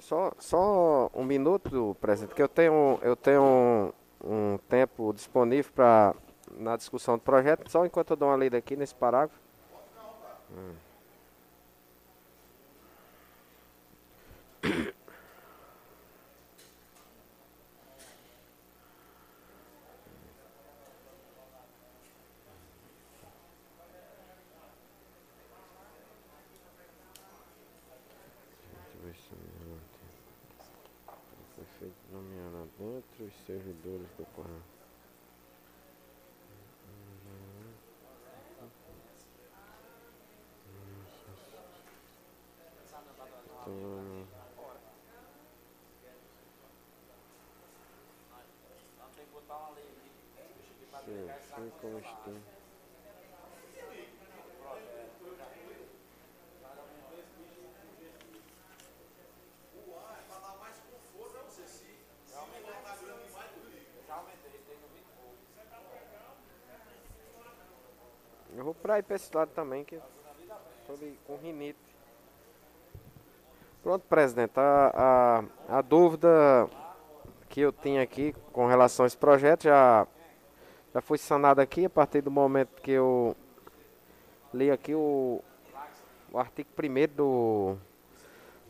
[0.00, 6.14] Só, só um minuto, presidente, que eu tenho, eu tenho um, um tempo disponível para
[6.58, 9.38] na discussão do projeto, só enquanto eu dou uma lida aqui nesse parágrafo.
[10.56, 10.86] Hum.
[33.16, 34.62] entre os servidores do Correio.
[51.56, 52.30] Sim, está.
[68.56, 70.00] Eu vou pra ir pra esse lado também, que
[70.86, 70.94] tô
[71.26, 71.78] com rinite.
[73.82, 74.52] Pronto, presidente.
[74.56, 76.68] A, a, a dúvida
[77.50, 80.06] que eu tinha aqui com relação a esse projeto já,
[80.96, 83.36] já foi sanada aqui a partir do momento que eu
[84.54, 85.42] li aqui o,
[86.32, 87.76] o artigo 1 do,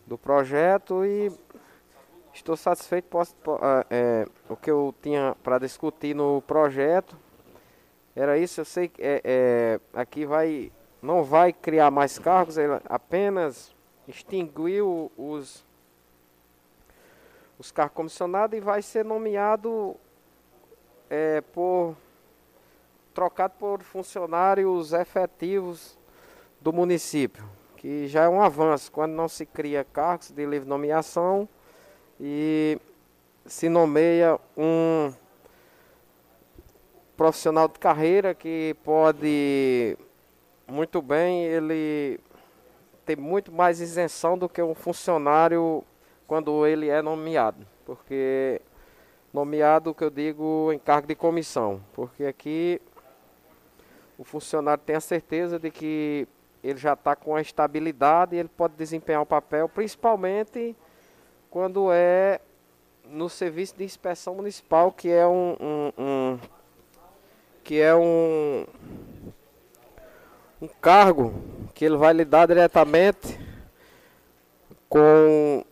[0.04, 1.30] do projeto e
[2.34, 3.04] estou satisfeito.
[3.04, 3.32] Posso,
[3.88, 7.16] é, o que eu tinha para discutir no projeto
[8.16, 12.80] era isso, eu sei que é, é, aqui vai, não vai criar mais cargos, ele
[12.88, 13.72] apenas
[14.08, 15.64] extinguiu os,
[17.56, 19.94] os cargos comissionados e vai ser nomeado
[21.08, 21.94] é, por
[23.16, 25.98] trocado por funcionários efetivos
[26.60, 28.92] do município, que já é um avanço.
[28.92, 31.48] Quando não se cria cargos de livre nomeação
[32.20, 32.78] e
[33.46, 35.10] se nomeia um
[37.16, 39.96] profissional de carreira que pode
[40.68, 42.20] muito bem ele
[43.06, 45.82] ter muito mais isenção do que um funcionário
[46.26, 48.60] quando ele é nomeado, porque
[49.32, 52.78] nomeado que eu digo em cargo de comissão, porque aqui
[54.18, 56.26] o funcionário tem a certeza de que
[56.62, 60.76] ele já está com a estabilidade e ele pode desempenhar o papel, principalmente
[61.50, 62.40] quando é
[63.04, 66.38] no serviço de inspeção municipal, que é um, um, um
[67.62, 68.66] que é um,
[70.60, 71.34] um cargo
[71.74, 73.38] que ele vai lidar diretamente
[74.88, 75.64] com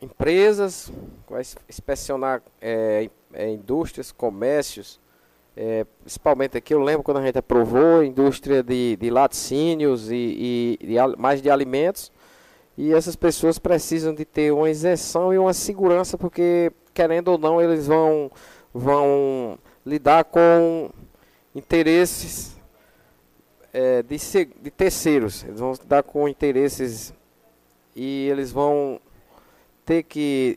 [0.00, 0.92] empresas,
[1.28, 5.00] vai inspecionar é, é, indústrias, comércios,
[5.60, 10.94] é, principalmente aqui eu lembro quando a gente aprovou indústria de, de laticínios e, e,
[10.94, 12.12] e mais de alimentos
[12.76, 17.60] e essas pessoas precisam de ter uma isenção e uma segurança porque querendo ou não
[17.60, 18.30] eles vão
[18.72, 20.90] vão lidar com
[21.52, 22.56] interesses
[23.72, 24.16] é, de,
[24.62, 25.42] de terceiros.
[25.42, 27.12] Eles vão lidar com interesses
[27.96, 29.00] e eles vão
[29.84, 30.56] ter que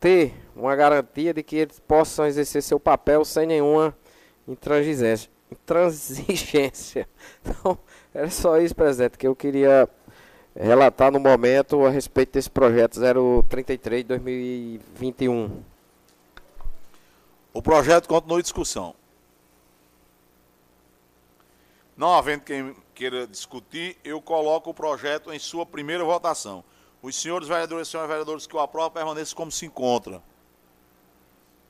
[0.00, 3.94] ter uma garantia de que eles possam exercer seu papel sem nenhuma
[4.52, 5.30] intransigência.
[5.50, 7.08] intransigência.
[7.44, 7.78] Então,
[8.12, 9.88] era só isso, presidente, que eu queria
[10.54, 12.98] relatar no momento a respeito desse projeto
[13.48, 15.62] 033 2021.
[17.52, 18.94] O projeto continua em discussão.
[21.96, 26.64] Não havendo quem queira discutir, eu coloco o projeto em sua primeira votação.
[27.02, 30.22] Os senhores vereadores e senhores vereadores que o aprovam permaneçam como se encontra.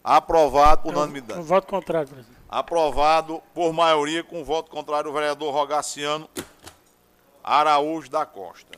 [0.03, 1.41] Aprovado por unanimidade.
[1.41, 2.40] Um voto contrário, presidente.
[2.51, 6.29] Aprovado por maioria com voto contrário o vereador Rogaciano
[7.45, 8.77] Araújo da Costa.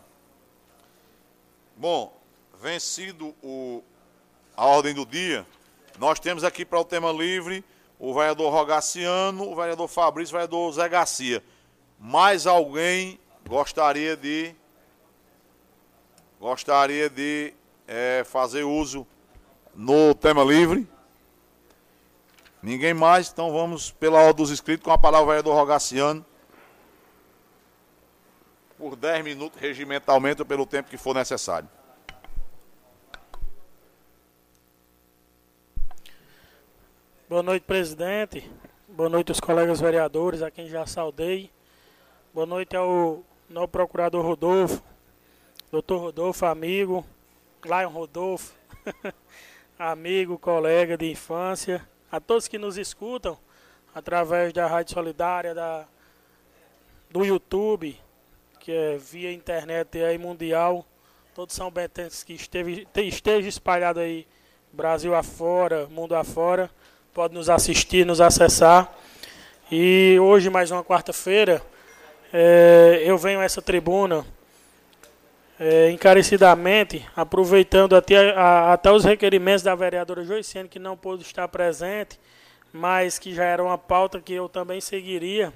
[1.75, 2.15] Bom,
[2.61, 3.83] vencido o,
[4.55, 5.47] a ordem do dia,
[5.99, 7.65] nós temos aqui para o tema livre
[7.99, 11.43] o vereador Rogaciano, o vereador Fabrício, o vereador Zé Garcia.
[11.99, 14.55] Mais alguém gostaria de
[16.39, 17.55] gostaria de
[17.89, 19.07] é, fazer uso
[19.75, 20.87] no tema livre?
[22.63, 26.25] Ninguém mais, então vamos pela ordem dos inscritos com a palavra o vereador Rogaciano.
[28.79, 31.69] Por 10 minutos, regimentalmente, ou pelo tempo que for necessário.
[37.29, 38.49] Boa noite, presidente.
[38.87, 41.51] Boa noite aos colegas vereadores, a quem já saudei.
[42.33, 44.83] Boa noite ao novo procurador Rodolfo,
[45.71, 47.05] doutor Rodolfo, amigo,
[47.65, 48.55] Lion Rodolfo,
[49.79, 53.37] amigo, colega de infância, a todos que nos escutam
[53.95, 55.87] através da Rádio Solidária, da,
[57.11, 57.99] do YouTube,
[58.61, 60.87] que é via internet aí mundial,
[61.35, 64.29] todos são bentenses que esteve, esteja espalhado aí
[64.73, 66.71] Brasil afora, mundo afora
[67.13, 68.91] pode nos assistir, nos acessar.
[69.71, 71.63] E hoje, mais uma quarta-feira,
[72.33, 74.25] é, eu venho a essa tribuna
[75.65, 81.47] é, encarecidamente, aproveitando até, a, até os requerimentos da vereadora Joiciane, que não pôde estar
[81.47, 82.19] presente,
[82.73, 85.53] mas que já era uma pauta que eu também seguiria,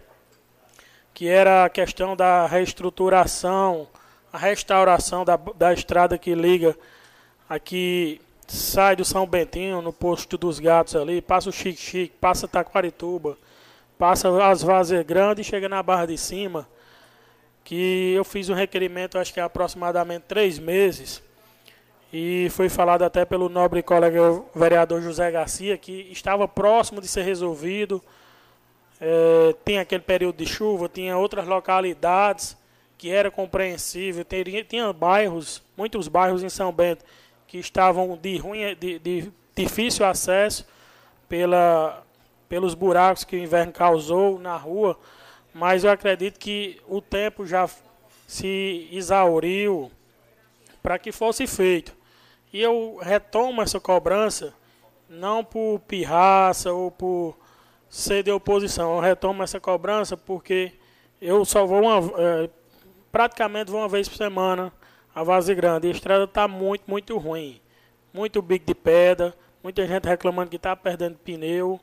[1.12, 3.88] que era a questão da reestruturação,
[4.33, 6.79] a restauração da, da estrada que liga
[7.49, 12.47] aqui sai do São Bentinho, no posto dos gatos ali, passa o Chique Chique, passa
[12.47, 13.37] Taquarituba,
[13.99, 16.69] passa as Vazes Grandes e chega na Barra de Cima,
[17.66, 21.20] que eu fiz um requerimento, acho que há aproximadamente três meses,
[22.12, 27.22] e foi falado até pelo nobre colega vereador José Garcia, que estava próximo de ser
[27.22, 28.00] resolvido,
[29.00, 32.57] é, tinha aquele período de chuva, tinha outras localidades
[32.96, 37.05] que era compreensível, teria, tinha bairros, muitos bairros em São Bento,
[37.48, 40.64] que estavam de, ruim, de, de difícil acesso
[41.29, 42.00] pela,
[42.48, 44.96] pelos buracos que o inverno causou na rua,
[45.59, 47.66] mas eu acredito que o tempo já
[48.27, 49.90] se exauriu
[50.83, 51.97] para que fosse feito.
[52.53, 54.53] E eu retomo essa cobrança
[55.09, 57.38] não por pirraça ou por
[57.88, 58.97] ser de oposição.
[58.97, 60.75] Eu retomo essa cobrança porque
[61.23, 62.51] eu só vou uma, é,
[63.11, 64.71] praticamente uma vez por semana
[65.14, 65.88] a Vaze Grande.
[65.88, 67.62] A estrada está muito, muito ruim.
[68.12, 71.81] Muito bico de pedra, muita gente reclamando que está perdendo pneu.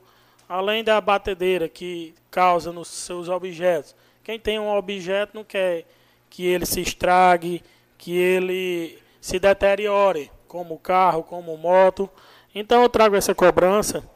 [0.54, 3.96] Além da batedeira que causa nos seus objetos.
[4.24, 5.84] Quem tem um objeto não quer
[6.30, 7.64] que ele se estrague,
[7.98, 12.08] que ele se deteriore, como carro, como moto.
[12.54, 14.08] Então eu trago essa cobrança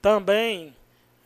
[0.00, 0.72] também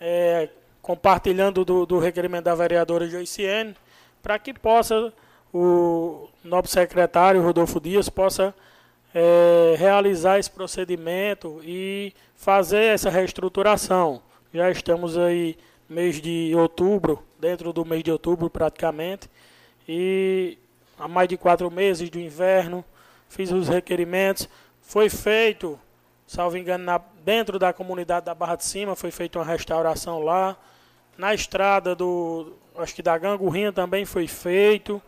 [0.01, 0.49] é,
[0.81, 3.77] compartilhando do, do requerimento da vereadora Joiciene,
[4.23, 5.13] para que possa
[5.53, 8.55] o novo secretário Rodolfo Dias possa
[9.15, 14.23] é, realizar esse procedimento e fazer essa reestruturação.
[14.57, 15.55] Já estamos aí
[15.87, 19.29] mês de outubro, dentro do mês de outubro praticamente,
[19.87, 20.57] e
[20.99, 22.83] há mais de quatro meses do inverno,
[23.29, 24.49] fiz os requerimentos,
[24.81, 25.79] foi feito,
[26.27, 30.57] salvo engano, na, dentro da comunidade da Barra de Cima, foi feita uma restauração lá,
[31.19, 35.03] na estrada do, acho que da Gangurrinha também foi feito,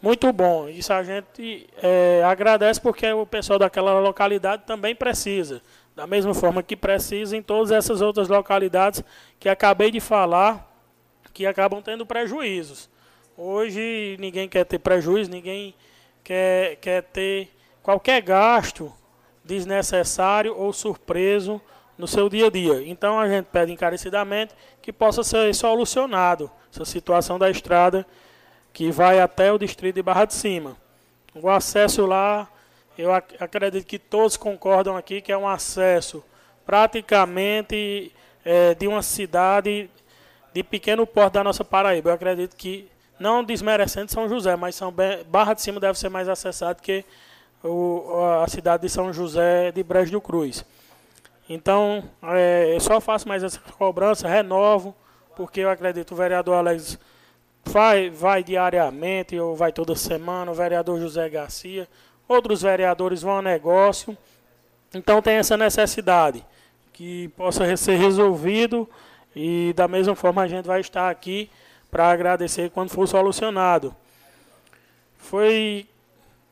[0.00, 0.68] muito bom.
[0.68, 5.60] Isso a gente é, agradece porque o pessoal daquela localidade também precisa.
[5.94, 9.02] Da mesma forma que precisa em todas essas outras localidades
[9.38, 10.68] que acabei de falar,
[11.32, 12.90] que acabam tendo prejuízos.
[13.36, 15.74] Hoje ninguém quer ter prejuízo, ninguém
[16.22, 17.48] quer, quer ter
[17.82, 18.92] qualquer gasto
[19.44, 21.60] desnecessário ou surpreso
[21.96, 22.82] no seu dia a dia.
[22.86, 28.06] Então a gente pede encarecidamente que possa ser solucionado essa situação da estrada
[28.72, 30.76] que vai até o distrito de Barra de Cima.
[31.34, 32.48] O acesso lá,
[32.96, 36.24] eu ac acredito que todos concordam aqui que é um acesso
[36.64, 38.12] praticamente
[38.44, 39.90] é, de uma cidade
[40.52, 42.10] de pequeno porte da nossa Paraíba.
[42.10, 42.88] Eu acredito que,
[43.18, 44.94] não desmerecendo São José, mas São
[45.26, 47.04] Barra de Cima deve ser mais acessado que
[47.62, 50.64] o, a cidade de São José de Brejo do Cruz.
[51.48, 54.94] Então, é, eu só faço mais essa cobrança, renovo,
[55.36, 56.98] porque eu acredito que o vereador Alex
[57.64, 61.88] vai, vai diariamente ou vai toda semana, o vereador José Garcia,
[62.28, 64.16] outros vereadores vão a negócio.
[64.94, 66.44] Então tem essa necessidade
[66.92, 68.88] que possa ser resolvido
[69.34, 71.50] e da mesma forma a gente vai estar aqui
[71.90, 73.94] para agradecer quando for solucionado.
[75.16, 75.86] Foi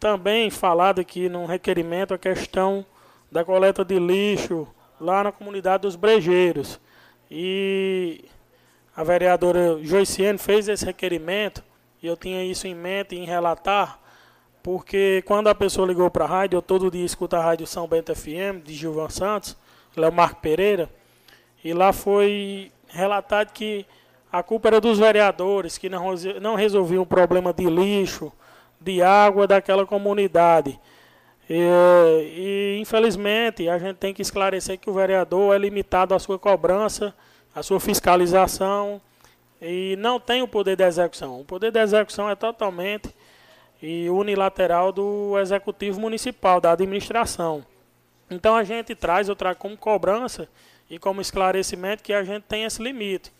[0.01, 2.85] também falado aqui num requerimento a questão
[3.31, 4.66] da coleta de lixo
[5.01, 6.81] lá na comunidade dos Brejeiros.
[7.31, 8.25] E
[8.97, 11.62] a vereadora Joiciene fez esse requerimento
[12.03, 13.99] e eu tinha isso em mente em relatar,
[14.63, 17.87] porque quando a pessoa ligou para a rádio, eu todo dia escuto a rádio São
[17.89, 19.57] Bento FM, de Gilvan Santos,
[19.97, 20.89] Léo Marco Pereira,
[21.65, 23.85] e lá foi relatado que
[24.33, 28.33] a culpa era dos vereadores, que não, não resolviam o problema de lixo,
[28.81, 30.79] de água daquela comunidade.
[31.51, 31.59] E,
[32.37, 37.15] e, infelizmente a gente tem que esclarecer que o vereador é limitado à sua cobrança,
[37.55, 39.01] à sua fiscalização
[39.61, 41.41] e não tem o poder de execução.
[41.41, 43.15] O poder de execução é totalmente
[43.83, 47.66] e unilateral do executivo municipal, da administração.
[48.30, 50.49] Então a gente traz, eu trago como cobrança
[50.89, 53.33] e como esclarecimento que a gente tem esse limite.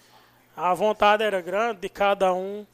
[0.57, 2.66] A vontade era grande de cada um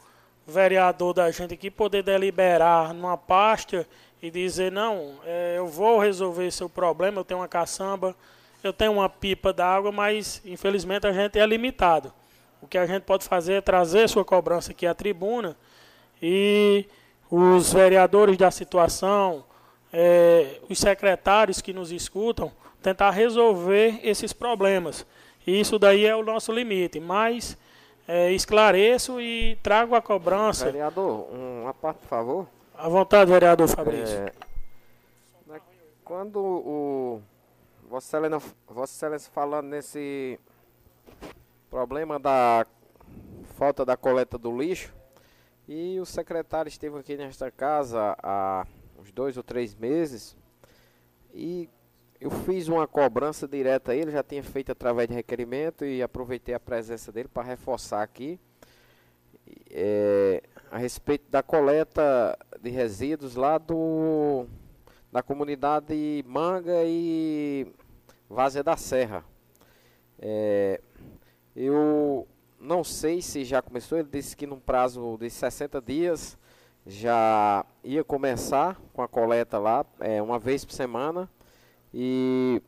[0.47, 3.87] vereador da gente aqui poder deliberar numa pasta
[4.21, 8.17] e dizer, não, é, eu vou resolver seu problema, eu tenho uma caçamba,
[8.65, 12.13] eu tenho uma pipa d'água, mas infelizmente a gente é limitado.
[12.61, 15.57] O que a gente pode fazer é trazer sua cobrança aqui à tribuna
[16.21, 16.87] e
[17.31, 19.45] os vereadores da situação,
[19.93, 22.51] é, os secretários que nos escutam,
[22.83, 25.05] tentar resolver esses problemas.
[25.47, 27.57] E isso daí é o nosso limite, mas
[28.07, 30.67] é, esclareço e trago a cobrança.
[30.67, 32.47] Vereador, uma parte, por favor.
[32.77, 34.17] À vontade, vereador Fabrício.
[34.17, 34.33] É,
[35.47, 35.61] né,
[36.05, 37.23] quando o
[37.89, 40.39] Vossa Excelência, Vossa Excelência falando nesse
[41.71, 42.67] problema da
[43.57, 44.95] falta da coleta do lixo,
[45.69, 48.67] e o secretário esteve aqui nesta casa há
[48.99, 50.35] uns dois ou três meses,
[51.33, 51.69] e
[52.21, 56.55] eu fiz uma cobrança direta a ele, já tinha feito através de requerimento e aproveitei
[56.55, 58.41] a presença dele para reforçar aqui
[59.71, 64.47] é, a respeito da coleta de resíduos lá do
[65.11, 67.67] da comunidade Manga e
[68.29, 69.25] Vazia da Serra.
[70.19, 70.81] É,
[71.57, 72.29] eu
[72.61, 76.39] não sei se já começou, ele disse que num prazo de 60 dias
[76.87, 81.29] já ia começar com a coleta lá, é, uma vez por semana
[81.93, 82.63] e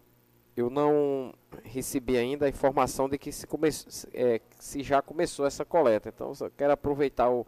[0.57, 1.34] eu não
[1.64, 3.68] recebi ainda a informação de que se, come,
[4.12, 6.09] é, se já começou essa coleta.
[6.09, 7.47] Então, eu quero aproveitar o,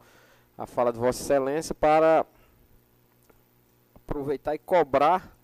[0.57, 2.25] a fala de Vossa Excelência para
[3.95, 5.37] aproveitar e cobrar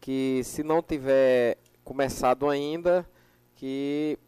[0.00, 3.08] que, se não tiver começado ainda,
[3.56, 4.18] que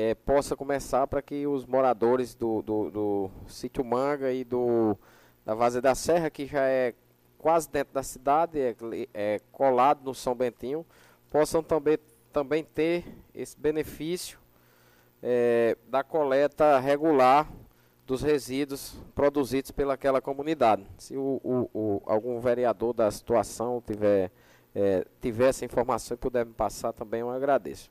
[0.00, 4.96] é, possa começar para que os moradores do, do, do sítio Manga e do,
[5.44, 6.94] da Vaza da Serra, que já é
[7.36, 8.74] quase dentro da cidade, é,
[9.12, 10.86] é colado no São Bentinho,
[11.30, 11.98] possam também,
[12.32, 14.38] também ter esse benefício
[15.22, 17.50] é, da coleta regular
[18.06, 20.86] dos resíduos produzidos pelaquela comunidade.
[20.96, 24.32] Se o, o, o, algum vereador da situação tiver,
[24.74, 27.90] é, tiver essa informação e puder me passar também, eu agradeço.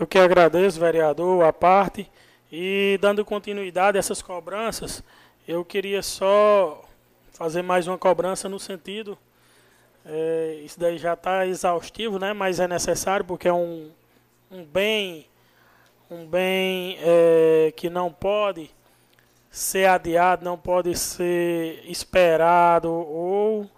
[0.00, 2.10] Eu que agradeço, vereador, a parte.
[2.50, 5.04] E dando continuidade a essas cobranças,
[5.46, 6.82] eu queria só
[7.34, 9.18] fazer mais uma cobrança no sentido.
[10.06, 12.32] É, isso daí já está exaustivo, né?
[12.32, 13.90] Mas é necessário porque é um,
[14.50, 15.26] um bem,
[16.10, 18.70] um bem é, que não pode
[19.50, 23.70] ser adiado, não pode ser esperado ou,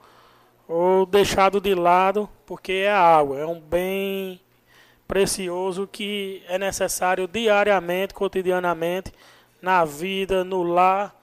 [0.69, 4.41] ou deixado de lado, porque é água, é um bem
[5.13, 9.13] precioso que é necessário diariamente, cotidianamente,
[9.61, 11.15] na vida, no lar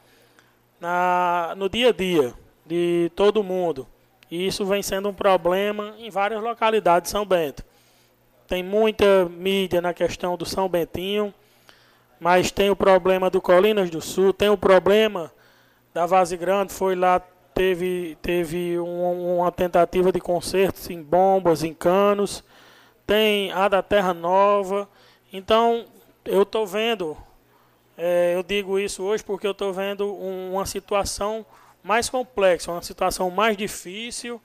[0.79, 2.31] na, no dia a dia
[2.63, 3.87] de todo mundo.
[4.29, 7.65] E isso vem sendo um problema em várias localidades de São Bento.
[8.47, 11.33] Tem muita mídia na questão do São Bentinho,
[12.19, 15.33] mas tem o problema do Colinas do Sul, tem o problema
[15.95, 17.19] da Vaze Grande, foi lá,
[17.55, 22.43] teve, teve um, uma tentativa de consertos em bombas, em canos,
[23.09, 24.87] tem a da Terra Nova.
[25.33, 25.87] Então,
[26.23, 27.17] eu estou vendo
[27.97, 31.43] é, eu digo isso hoje porque eu estou vendo um, uma situação
[31.81, 34.39] mais complexa, uma situação mais difícil,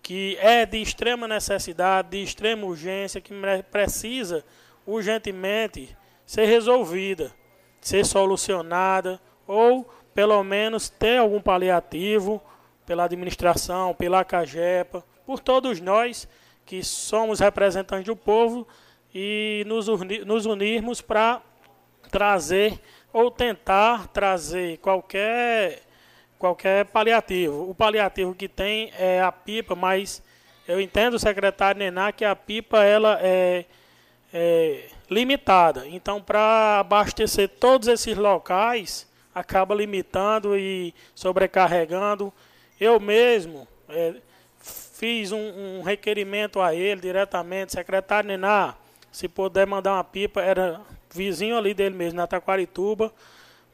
[0.00, 3.34] que é de extrema necessidade, de extrema urgência, que
[3.72, 4.44] precisa
[4.86, 5.94] urgentemente
[6.24, 7.32] ser resolvida,
[7.80, 12.40] ser solucionada, ou pelo menos ter algum paliativo
[12.86, 16.28] pela administração, pela CAGEPA, por todos nós
[16.64, 18.66] que somos representantes do povo
[19.14, 19.86] e nos,
[20.24, 21.40] nos unirmos para
[22.10, 22.80] trazer
[23.12, 25.82] ou tentar trazer qualquer
[26.38, 27.70] qualquer paliativo.
[27.70, 30.22] O paliativo que tem é a pipa, mas
[30.68, 33.64] eu entendo, secretário Nená, que a pipa ela é,
[34.32, 35.86] é limitada.
[35.86, 42.32] Então, para abastecer todos esses locais, acaba limitando e sobrecarregando.
[42.78, 44.14] Eu mesmo é,
[45.04, 48.74] fiz um, um, requerimento a ele diretamente, secretário Nená,
[49.12, 50.80] se puder mandar uma pipa, era
[51.14, 53.12] vizinho ali dele mesmo, na Taquarituba,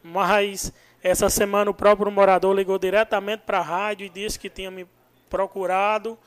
[0.03, 4.73] mas essa semana o próprio morador ligou diretamente para a rádio e disse que tinha
[4.73, 4.85] me
[5.29, 6.19] procurado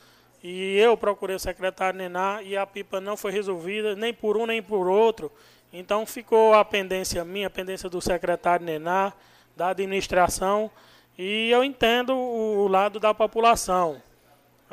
[0.41, 4.45] e eu procurei o secretário Nená e a pipa não foi resolvida, nem por um
[4.45, 5.29] nem por outro.
[5.73, 9.11] Então ficou a pendência minha, a pendência do secretário Nená,
[9.53, 10.71] da administração,
[11.17, 14.01] e eu entendo o lado da população.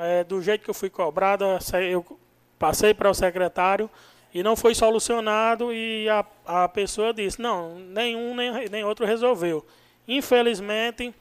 [0.03, 1.45] É, do jeito que eu fui cobrado,
[1.75, 2.19] eu
[2.59, 3.91] passei para o secretário
[4.33, 9.63] e não foi solucionado e a, a pessoa disse, não, nenhum nem, nem outro resolveu.
[10.09, 11.15] Infelizmente,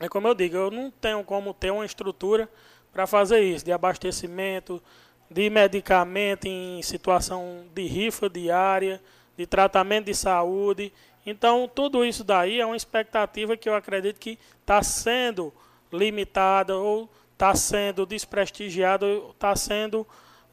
[0.00, 2.48] é como eu digo, eu não tenho como ter uma estrutura
[2.90, 4.82] para fazer isso, de abastecimento,
[5.30, 8.98] de medicamento em situação de rifa diária,
[9.36, 10.90] de tratamento de saúde.
[11.26, 15.52] Então, tudo isso daí é uma expectativa que eu acredito que está sendo
[15.92, 20.06] limitada ou está sendo desprestigiada, está sendo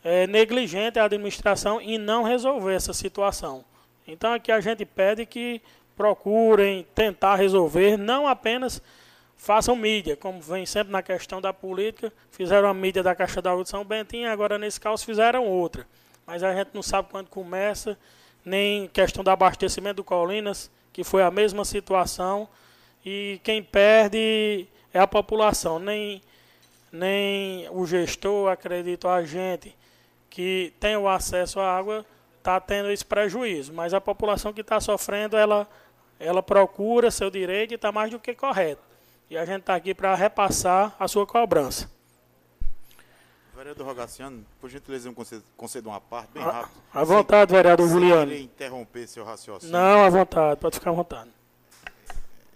[0.04, 3.64] é, negligente a administração em não resolver essa situação.
[4.06, 5.62] Então, aqui a gente pede que
[5.96, 8.82] procurem tentar resolver, não apenas
[9.38, 13.64] façam mídia, como vem sempre na questão da política, fizeram a mídia da Caixa d'Água
[13.64, 15.88] de São Bentinho, agora nesse caso fizeram outra.
[16.28, 17.98] Mas a gente não sabe quando começa,
[18.44, 22.48] nem questão do abastecimento do Colinas, que foi a mesma situação,
[23.06, 26.22] e quem perde é a população, nem,
[26.94, 29.76] nem o gestor, acredito a gente,
[30.30, 32.06] que tem o acesso à água,
[32.38, 33.74] está tendo esse prejuízo.
[33.74, 35.68] Mas a população que está sofrendo, ela,
[36.20, 38.84] ela procura seu direito e está mais do que correto.
[39.28, 41.90] E a gente está aqui para repassar a sua cobrança.
[43.56, 45.16] Vereador Rogaciano, por gentileza, eu
[45.58, 46.80] concedo uma parte bem rápido.
[46.94, 48.34] À vontade, sem, vereador sem Juliano.
[48.34, 49.72] interromper seu raciocínio.
[49.72, 51.30] Não, à vontade, pode ficar à vontade.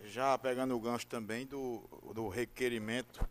[0.05, 1.81] Já pegando o gancho também do,
[2.13, 3.27] do requerimento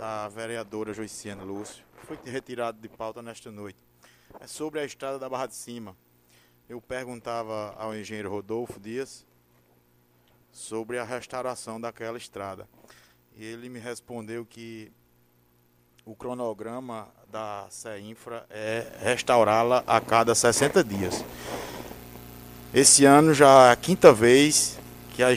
[0.00, 3.84] da vereadora Joiciane Lúcio, foi retirado de pauta nesta noite.
[4.40, 5.94] É sobre a estrada da Barra de Cima.
[6.66, 9.26] Eu perguntava ao engenheiro Rodolfo Dias
[10.50, 12.66] sobre a restauração daquela estrada.
[13.36, 14.90] E ele me respondeu que
[16.06, 21.22] o cronograma da CEINFRA é restaurá-la a cada 60 dias.
[22.72, 24.78] Esse ano já é a quinta vez
[25.10, 25.28] que a,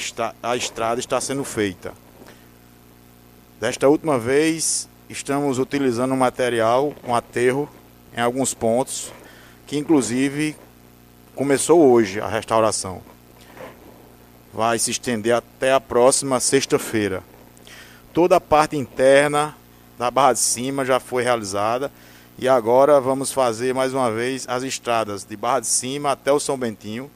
[0.42, 2.03] a estrada está sendo feita.
[3.64, 7.70] Desta última vez, estamos utilizando um material, um aterro,
[8.14, 9.10] em alguns pontos,
[9.66, 10.54] que inclusive
[11.34, 13.02] começou hoje a restauração
[14.54, 17.24] vai se estender até a próxima sexta-feira.
[18.12, 19.56] Toda a parte interna
[19.98, 21.90] da Barra de Cima já foi realizada
[22.38, 26.40] e agora vamos fazer mais uma vez as estradas de Barra de Cima até o
[26.40, 27.10] São Bentinho.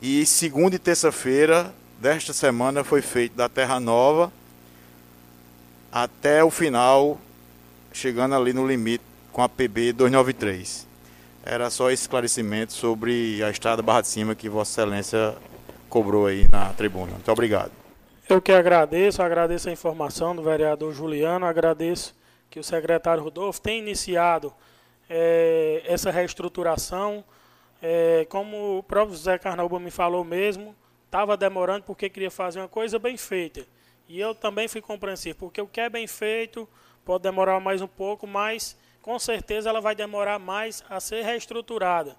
[0.00, 4.32] E segunda e terça-feira desta semana foi feito da Terra Nova
[5.92, 7.18] até o final,
[7.92, 10.88] chegando ali no limite com a PB 293.
[11.44, 15.34] Era só esse esclarecimento sobre a estrada Barra de Cima que Vossa Excelência
[15.88, 17.12] cobrou aí na tribuna.
[17.12, 17.72] Muito obrigado.
[18.28, 22.14] Eu que agradeço, agradeço a informação do vereador Juliano, agradeço
[22.48, 24.52] que o secretário Rodolfo tem iniciado
[25.10, 27.22] é, essa reestruturação.
[27.82, 30.74] É, como o próprio José Carnaúba me falou mesmo,
[31.04, 33.66] estava demorando porque queria fazer uma coisa bem feita.
[34.12, 36.68] E eu também fui compreensivo, porque o que é bem feito
[37.02, 42.14] pode demorar mais um pouco, mas com certeza ela vai demorar mais a ser reestruturada.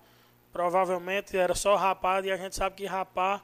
[0.52, 3.44] Provavelmente era só rapar e a gente sabe que rapar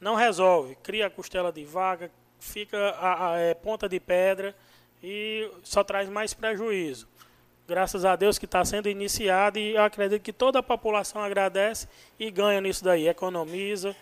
[0.00, 0.76] não resolve.
[0.76, 4.54] Cria costela de vaga, fica a, a é, ponta de pedra
[5.02, 7.08] e só traz mais prejuízo.
[7.66, 12.30] Graças a Deus que está sendo iniciado e acredito que toda a população agradece e
[12.30, 13.96] ganha nisso daí, economiza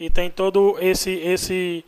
[0.00, 1.84] e tem todo esse, esse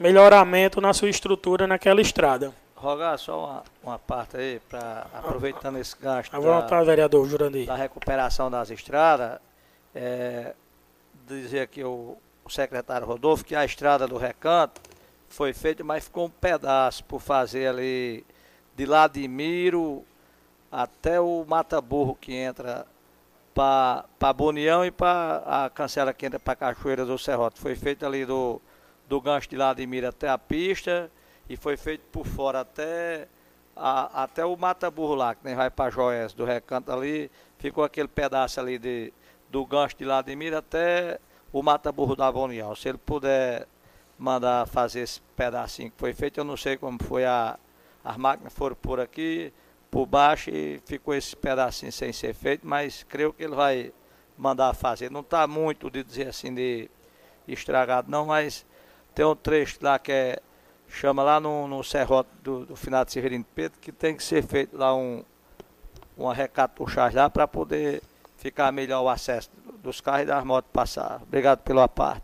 [0.00, 2.52] melhoramento na sua estrutura naquela estrada.
[2.74, 7.66] Rogar só uma, uma parte aí, para aproveitando esse gasto a vontade, da, vereador Jurandir.
[7.66, 9.38] da recuperação das estradas,
[9.94, 10.54] é,
[11.28, 12.16] dizer aqui o
[12.50, 14.80] o secretário Rodolfo que a estrada do Recanto
[15.28, 18.24] foi feita, mas ficou um pedaço por fazer ali
[18.76, 20.04] de Ladimiro
[20.70, 22.84] até o Mata Burro que entra
[23.54, 27.60] para Bonião e para a cancela que entra para Cachoeira do Serrote.
[27.60, 28.60] Foi feito ali do,
[29.10, 31.10] do gancho de Ladimiro até a pista
[31.48, 33.26] e foi feito por fora até,
[33.74, 37.28] a, até o Mata Burro lá, que nem vai para Joias do Recanto ali.
[37.58, 39.12] Ficou aquele pedaço ali de,
[39.50, 41.18] do gancho de Ladimiro até
[41.52, 42.76] o mata-burro da Bonial.
[42.76, 43.66] Se ele puder
[44.16, 47.58] mandar fazer esse pedacinho que foi feito, eu não sei como foi a.
[48.04, 49.52] As máquinas foram por aqui,
[49.90, 53.92] por baixo e ficou esse pedacinho sem ser feito, mas creio que ele vai
[54.38, 55.10] mandar fazer.
[55.10, 56.88] Não está muito de dizer assim de
[57.46, 58.64] estragado não, mas
[59.14, 60.38] tem um trecho lá que é
[60.88, 64.42] chama lá no, no serrote do, do final de Severino Pedro, que tem que ser
[64.42, 65.22] feito lá um,
[66.16, 68.02] uma recatuchagem lá para poder
[68.36, 69.50] ficar melhor o acesso
[69.82, 71.20] dos carros e das motos passar.
[71.22, 72.22] Obrigado pela parte.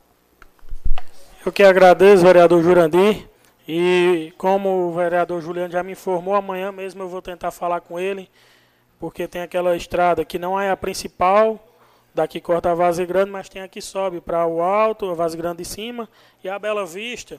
[1.45, 3.29] Eu que agradeço, vereador Jurandir.
[3.69, 7.99] E como o vereador Juliano já me informou, amanhã mesmo eu vou tentar falar com
[7.99, 8.31] ele,
[8.99, 11.59] porque tem aquela estrada que não é a principal,
[12.17, 15.37] daqui corta a Vaza Grande, mas tem a que sobe para o alto, a Vaza
[15.37, 16.09] Grande de cima,
[16.43, 17.39] e a Bela Vista.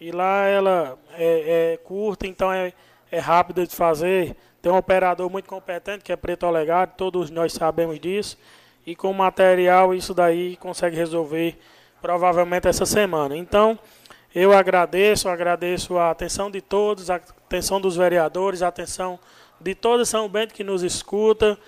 [0.00, 2.72] E lá ela é, é curta, então é,
[3.10, 4.36] é rápida de fazer.
[4.62, 8.38] Tem um operador muito competente, que é Preto Alegado, todos nós sabemos disso.
[8.86, 11.58] E com material, isso daí consegue resolver
[12.00, 13.36] provavelmente essa semana.
[13.36, 13.76] Então,
[14.32, 19.18] eu agradeço, agradeço a atenção de todos, a atenção dos vereadores, a atenção
[19.60, 21.58] de todo São Bento que nos escuta.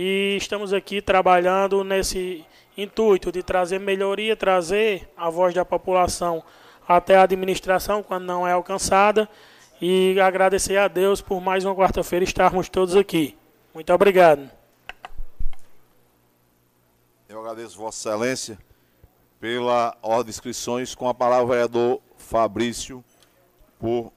[0.00, 2.46] E estamos aqui trabalhando nesse
[2.76, 6.40] intuito de trazer melhoria, trazer a voz da população
[6.86, 9.28] até a administração quando não é alcançada
[9.82, 13.36] e agradecer a Deus por mais uma quarta-feira estarmos todos aqui.
[13.74, 14.48] Muito obrigado.
[17.28, 18.56] Eu agradeço Vossa Excelência
[19.40, 23.04] pela ordem de inscrições com a palavra o vereador Fabrício
[23.80, 24.12] por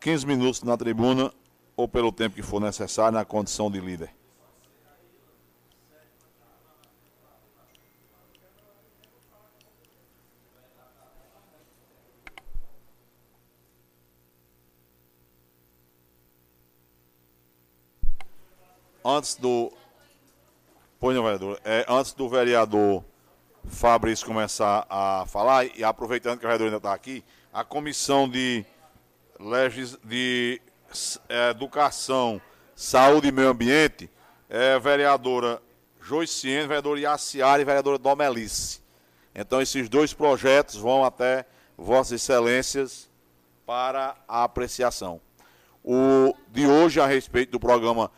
[0.00, 1.30] 15 minutos na tribuna
[1.78, 4.10] ou pelo tempo que for necessário na condição de líder.
[19.04, 19.72] antes do.
[21.00, 21.60] Pois não, vereador.
[21.64, 23.04] É, antes do vereador
[23.64, 28.66] Fabrício começar a falar, e aproveitando que o vereador ainda está aqui, a comissão de,
[29.38, 30.60] legis, de
[31.50, 32.40] Educação,
[32.74, 34.10] Saúde e Meio Ambiente
[34.48, 35.60] é vereadora
[36.00, 38.80] Joiciene, vereadora Iaciara e vereadora Domelice.
[39.34, 41.44] Então, esses dois projetos vão até
[41.76, 43.08] Vossas Excelências
[43.66, 45.20] para a apreciação.
[45.84, 48.10] O de hoje, a respeito do programa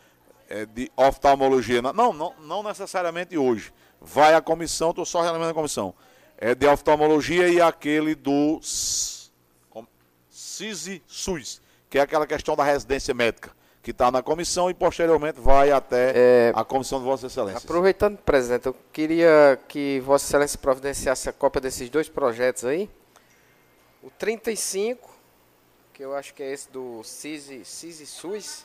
[0.49, 1.83] é, de oftalmologia.
[1.83, 3.73] Não, não, não necessariamente hoje.
[4.01, 5.95] Vai à comissão, estou só relembrando a comissão.
[6.37, 8.61] É de oftalmologia e aquele do
[10.31, 11.61] CISI SUS,
[11.91, 13.51] que é aquela questão da residência médica,
[13.83, 17.59] que está na comissão e posteriormente vai até é, a comissão de Vossa Excelência.
[17.59, 22.89] Aproveitando, presidente, eu queria que Vossa Excelência providenciasse a cópia desses dois projetos aí.
[24.03, 25.11] O 35,
[25.93, 28.65] que eu acho que é esse do CISI, CISI SUS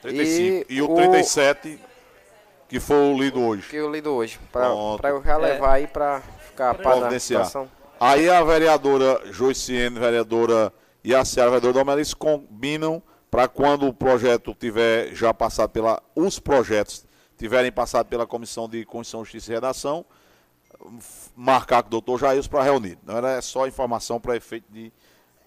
[0.00, 0.66] 35.
[0.70, 1.78] E, e o 37,
[2.68, 3.68] que foi o lido hoje.
[3.68, 4.38] Que eu lido hoje.
[4.52, 5.80] Para eu já levar é.
[5.80, 7.68] aí para ficar para situação.
[7.98, 10.72] Aí a vereadora Joiciene, vereadora
[11.08, 16.02] e a Ciara, vereadora Domelis, combinam para quando o projeto tiver já passado pela.
[16.14, 17.06] Os projetos
[17.38, 20.04] tiverem passado pela Comissão de Constituição, Justiça e Redação,
[21.34, 22.98] marcar com o doutor Jair para reunir.
[23.06, 24.92] Não era só informação para efeito de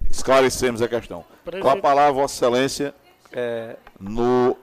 [0.10, 1.24] esclarecermos a questão.
[1.62, 2.96] Com a palavra, Vossa Excelência.
[3.32, 4.58] É, no.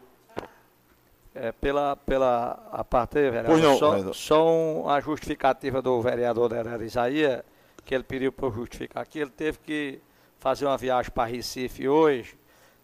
[1.32, 7.44] É, pela, pela a parte, vereador, não, só, só uma justificativa do vereador Herrera Isaías,
[7.84, 10.00] que ele pediu para eu justificar aqui, ele teve que
[10.38, 12.38] fazer uma viagem para Recife hoje,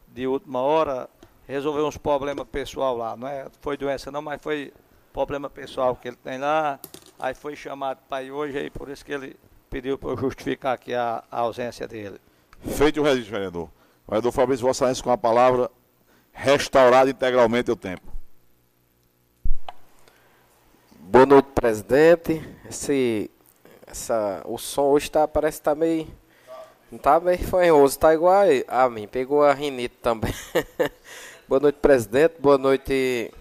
[0.09, 1.09] de última hora,
[1.47, 3.17] resolver uns problemas pessoal lá.
[3.17, 4.73] Não é, foi doença não, mas foi
[5.13, 6.79] problema pessoal que ele tem lá.
[7.19, 9.37] Aí foi chamado para ir hoje, aí por isso que ele
[9.71, 12.21] pediu para eu justificar aqui a, a ausência dele.
[12.61, 13.69] Feito o registro, vereador.
[14.07, 15.71] Vereador Fabrício Vossa com a palavra,
[16.33, 18.13] restaurado integralmente o tempo.
[20.99, 22.43] Boa noite, presidente.
[22.69, 23.31] Esse,
[23.87, 26.09] essa, o som hoje tá, parece que tá meio.
[26.95, 29.09] Não tá meio fanhoso, tá igual a, a mim.
[29.09, 30.33] Pegou a rinite também.
[31.49, 32.35] Boa noite, presidente.
[32.39, 33.35] Boa noite,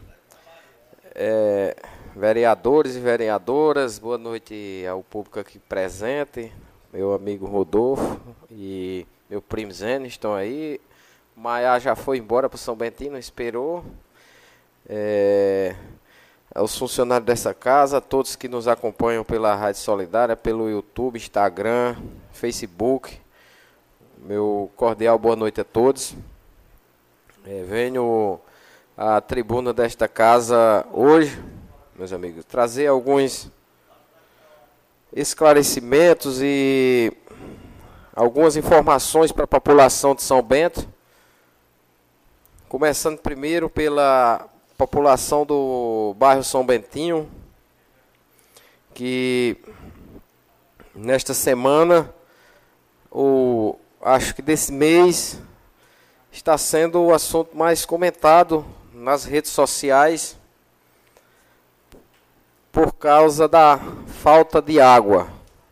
[1.14, 1.76] é,
[2.16, 4.00] vereadores e vereadoras.
[4.00, 6.52] Boa noite ao público aqui presente.
[6.92, 10.82] Meu amigo Rodolfo e meu primo Zeno estão aí.
[11.36, 13.86] Maia já foi embora para São Bentino, esperou.
[14.90, 15.76] É,
[16.56, 21.96] os funcionários dessa casa, todos que nos acompanham pela Rádio Solidária, pelo YouTube, Instagram,
[22.32, 23.22] Facebook.
[24.26, 26.16] Meu cordial boa noite a todos.
[27.46, 28.40] É, venho
[28.96, 31.44] à tribuna desta casa hoje,
[31.94, 33.52] meus amigos, trazer alguns
[35.12, 37.12] esclarecimentos e
[38.16, 40.88] algumas informações para a população de São Bento.
[42.70, 44.48] Começando primeiro pela
[44.78, 47.30] população do bairro São Bentinho,
[48.94, 49.58] que
[50.96, 52.10] nesta semana,
[53.12, 55.40] ou acho que desse mês,
[56.32, 60.38] está sendo o assunto mais comentado nas redes sociais
[62.72, 63.80] por causa da
[64.22, 65.28] falta de água.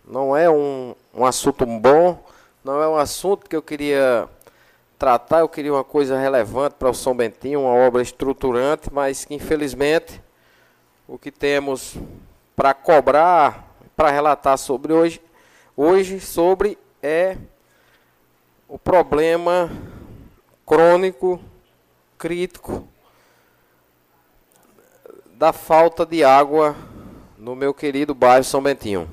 [0.06, 2.24] Não é um, um assunto bom
[2.64, 4.30] não é um assunto que eu queria
[5.00, 9.34] tratar, eu queria uma coisa relevante para o São Bentinho, uma obra estruturante, mas que
[9.34, 10.22] infelizmente
[11.08, 11.96] o que temos
[12.56, 15.20] para cobrar, para relatar sobre hoje,
[15.76, 17.36] hoje sobre é
[18.72, 19.70] o problema
[20.66, 21.42] crônico,
[22.18, 22.88] crítico
[25.34, 26.74] da falta de água
[27.38, 29.10] no meu querido bairro São Bentinho.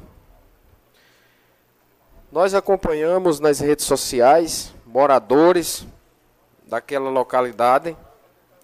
[2.30, 5.84] Nós acompanhamos nas redes sociais moradores
[6.68, 7.96] daquela localidade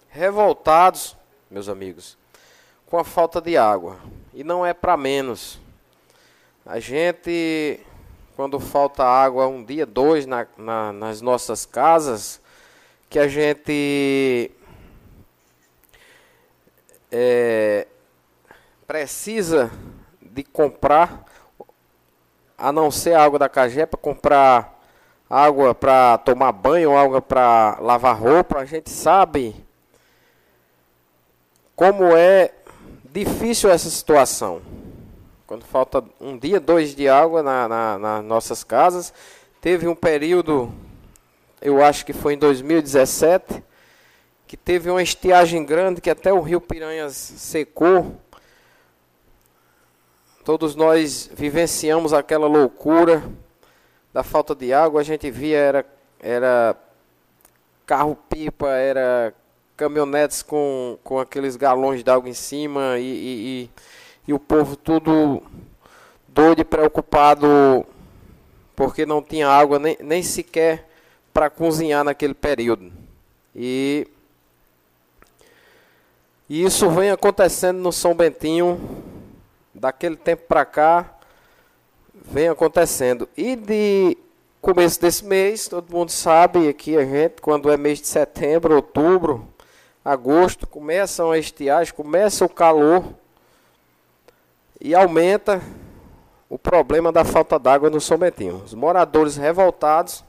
[0.07, 1.17] revoltados,
[1.51, 2.17] meus amigos,
[2.85, 3.99] com a falta de água.
[4.33, 5.59] E não é para menos.
[6.65, 7.81] A gente,
[8.35, 12.41] quando falta água um dia, dois na, na, nas nossas casas,
[13.09, 14.51] que a gente
[17.09, 17.87] é,
[18.85, 19.71] precisa
[20.21, 21.23] de comprar,
[22.57, 24.81] a não ser água da Cajepa, comprar
[25.29, 29.55] água para tomar banho, água para lavar roupa, a gente sabe
[31.73, 32.51] como é
[33.05, 34.61] difícil essa situação.
[35.47, 39.13] Quando falta um dia, dois de água na, na, nas nossas casas.
[39.61, 40.73] Teve um período,
[41.61, 43.63] eu acho que foi em 2017,
[44.47, 48.19] que teve uma estiagem grande que até o rio Piranhas secou.
[50.43, 53.23] Todos nós vivenciamos aquela loucura
[54.11, 55.01] da falta de água.
[55.01, 55.85] A gente via era,
[56.19, 56.75] era
[57.85, 59.31] carro-pipa, era
[59.77, 63.69] caminhonetes com, com aqueles galões de água em cima e, e, e,
[64.27, 65.41] e o povo tudo
[66.27, 67.85] doido e preocupado
[68.75, 70.87] porque não tinha água nem, nem sequer
[71.33, 72.91] para cozinhar naquele período.
[73.55, 74.07] E
[76.47, 78.79] e isso vem acontecendo no São Bentinho,
[79.73, 81.17] daquele tempo para cá,
[82.13, 83.27] vem acontecendo.
[83.35, 84.15] E de
[84.61, 89.47] começo desse mês, todo mundo sabe aqui a gente, quando é mês de setembro, outubro,
[90.03, 93.03] agosto, começam a estiagem, começa o calor
[94.79, 95.61] e aumenta
[96.49, 98.61] o problema da falta d'água no São Bentinho.
[98.65, 100.23] Os moradores revoltados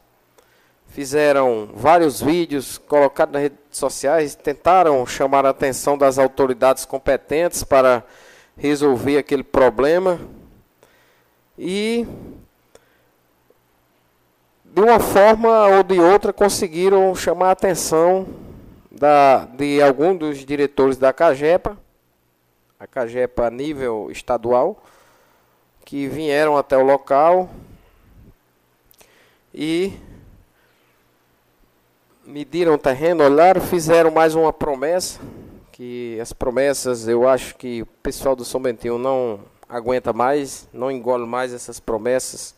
[0.88, 8.02] fizeram vários vídeos, colocados nas redes sociais, tentaram chamar a atenção das autoridades competentes para
[8.56, 10.18] resolver aquele problema.
[11.58, 12.06] E
[14.64, 18.26] de uma forma ou de outra conseguiram chamar a atenção
[18.90, 21.76] da, de algum dos diretores da CAGEPA,
[22.78, 24.82] a CAGEPA nível estadual,
[25.84, 27.48] que vieram até o local
[29.54, 29.92] e
[32.24, 35.20] mediram o terreno, olharam, fizeram mais uma promessa,
[35.72, 40.90] que as promessas eu acho que o pessoal do São Bentinho não aguenta mais, não
[40.90, 42.54] engole mais essas promessas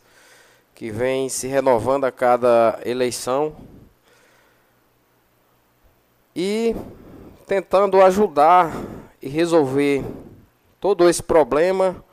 [0.75, 3.55] que vêm se renovando a cada eleição.
[6.35, 6.75] E
[7.45, 8.71] tentando ajudar
[9.21, 10.03] e resolver
[10.79, 12.03] todo esse problema,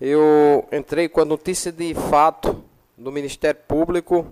[0.00, 2.64] eu entrei com a notícia de fato
[2.96, 4.26] do Ministério Público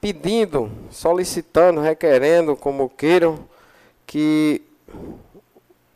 [0.00, 3.48] pedindo, solicitando, requerendo, como queiram,
[4.06, 4.62] que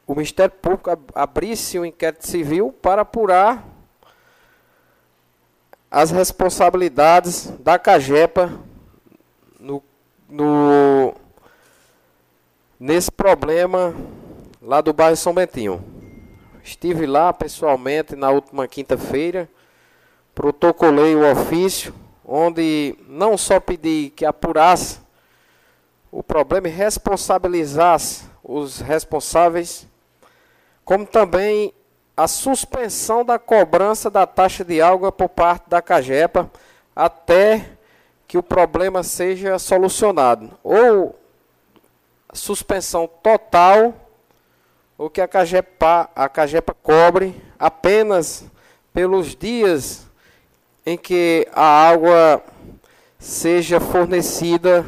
[0.06, 3.62] o Ministério Público abrisse um inquérito civil para apurar
[5.90, 8.58] as responsabilidades da CAGEPA
[9.60, 9.82] no,
[10.28, 11.14] no,
[12.78, 13.94] nesse problema
[14.62, 15.82] lá do bairro São Bentinho.
[16.62, 19.48] Estive lá pessoalmente na última quinta-feira,
[20.34, 25.00] protocolei o ofício onde não só pedi que apurasse
[26.12, 29.86] o problema e responsabilizasse os responsáveis,
[30.84, 31.72] como também
[32.16, 36.50] a suspensão da cobrança da taxa de água por parte da Cagepa
[36.94, 37.64] até
[38.26, 40.50] que o problema seja solucionado.
[40.62, 41.17] Ou
[42.32, 43.94] suspensão total,
[44.96, 48.44] ou que a Cagepa, a Cagepa cobre apenas
[48.92, 50.08] pelos dias
[50.84, 52.42] em que a água
[53.18, 54.84] seja fornecida,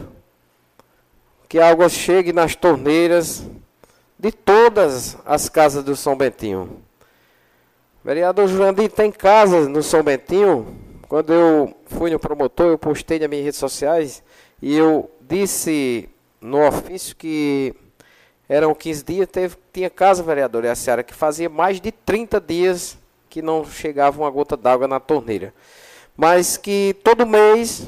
[1.49, 3.47] que a água chegue nas torneiras
[4.19, 6.83] de todas as casas do São Bentinho.
[8.05, 10.77] Vereador Jurandir, tem casas no São Bentinho?
[11.09, 14.23] Quando eu fui no promotor, eu postei nas minhas redes sociais
[14.63, 16.09] e eu disse
[16.41, 17.75] no ofício que
[18.49, 22.41] eram 15 dias, teve, tinha casa, vereador, e a senhora, que fazia mais de 30
[22.41, 25.55] dias que não chegava uma gota d'água na torneira.
[26.17, 27.87] Mas que todo mês,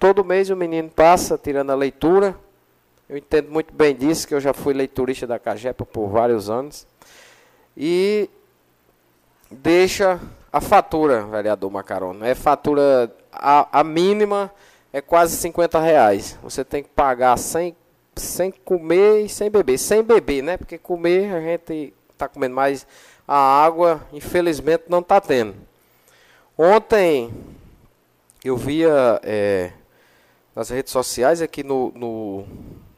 [0.00, 2.36] todo mês o menino passa tirando a leitura.
[3.08, 6.84] Eu entendo muito bem disso, que eu já fui leiturista da Cagepa por vários anos.
[7.76, 8.28] E
[9.48, 10.20] deixa
[10.52, 12.26] a fatura, vereador Macarona.
[12.26, 14.52] É fatura, a, a mínima
[14.96, 16.38] é quase 50 reais.
[16.42, 17.76] Você tem que pagar sem,
[18.14, 19.76] sem comer e sem beber.
[19.76, 20.56] Sem beber, né?
[20.56, 22.86] Porque comer a gente está comendo mais.
[23.28, 25.54] A água, infelizmente, não está tendo.
[26.56, 27.30] Ontem
[28.42, 29.70] eu via é,
[30.54, 32.46] nas redes sociais, aqui no, no,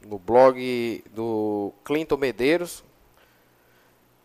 [0.07, 2.81] no blog do Clinton Medeiros,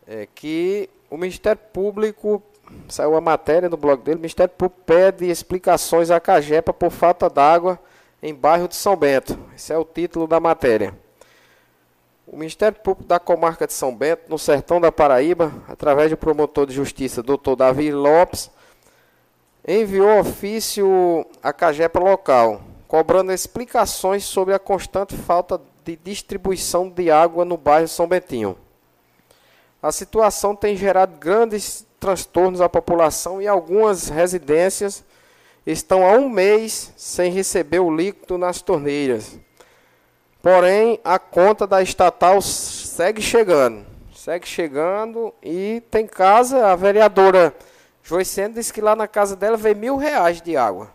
[0.07, 2.41] é, que o Ministério Público,
[2.89, 7.79] saiu a matéria no blog dele, Ministério Público pede explicações à Cagepa por falta d'água
[8.23, 9.39] em bairro de São Bento.
[9.55, 10.95] Esse é o título da matéria.
[12.27, 16.67] O Ministério Público da Comarca de São Bento, no sertão da Paraíba, através do promotor
[16.67, 17.55] de justiça, Dr.
[17.57, 18.51] Davi Lopes,
[19.67, 27.45] enviou ofício à Cagepa local, cobrando explicações sobre a constante falta de distribuição de água
[27.45, 28.57] no bairro São Bentinho.
[29.83, 35.03] A situação tem gerado grandes transtornos à população e algumas residências
[35.67, 39.39] estão há um mês sem receber o líquido nas torneiras.
[40.43, 43.87] Porém, a conta da estatal segue chegando.
[44.15, 47.55] Segue chegando e tem casa, a vereadora
[48.03, 50.91] Joicene disse que lá na casa dela veio mil reais de água.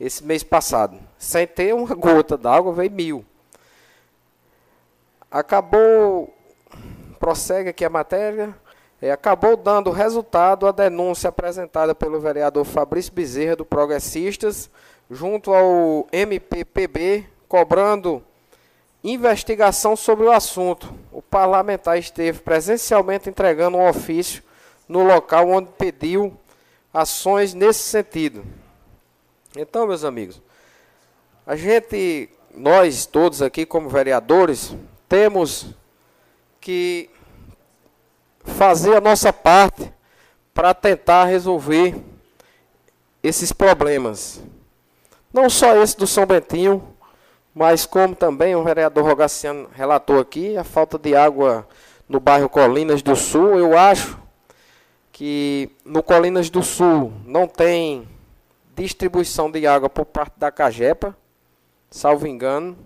[0.00, 0.98] Esse mês passado.
[1.16, 3.24] Sem ter uma gota d'água, veio mil.
[5.30, 6.34] Acabou
[7.20, 8.52] prossegue aqui a matéria.
[9.04, 14.70] É, acabou dando resultado a denúncia apresentada pelo vereador Fabrício Bezerra, do Progressistas,
[15.10, 18.24] junto ao MPPB, cobrando
[19.04, 20.90] investigação sobre o assunto.
[21.12, 24.42] O parlamentar esteve presencialmente entregando um ofício
[24.88, 26.34] no local onde pediu
[26.90, 28.42] ações nesse sentido.
[29.54, 30.40] Então, meus amigos,
[31.46, 34.74] a gente, nós todos aqui como vereadores,
[35.06, 35.74] temos
[36.58, 37.10] que
[38.44, 39.92] fazer a nossa parte
[40.52, 41.96] para tentar resolver
[43.22, 44.40] esses problemas.
[45.32, 46.86] Não só esse do São Bentinho,
[47.54, 51.66] mas como também o vereador Rogaciano relatou aqui, a falta de água
[52.08, 53.58] no bairro Colinas do Sul.
[53.58, 54.18] Eu acho
[55.12, 58.08] que no Colinas do Sul não tem
[58.76, 61.16] distribuição de água por parte da Cagepa,
[61.90, 62.76] salvo engano.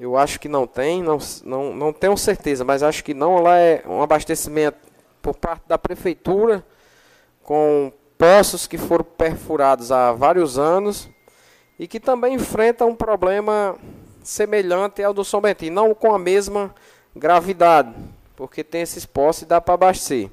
[0.00, 3.42] Eu acho que não tem, não, não, não tenho certeza, mas acho que não.
[3.42, 4.78] Lá é um abastecimento
[5.20, 6.64] por parte da prefeitura,
[7.42, 11.10] com poços que foram perfurados há vários anos
[11.78, 13.76] e que também enfrenta um problema
[14.22, 16.74] semelhante ao do São Bentinho, não com a mesma
[17.14, 17.94] gravidade,
[18.34, 20.30] porque tem esses poços e dá para abastecer.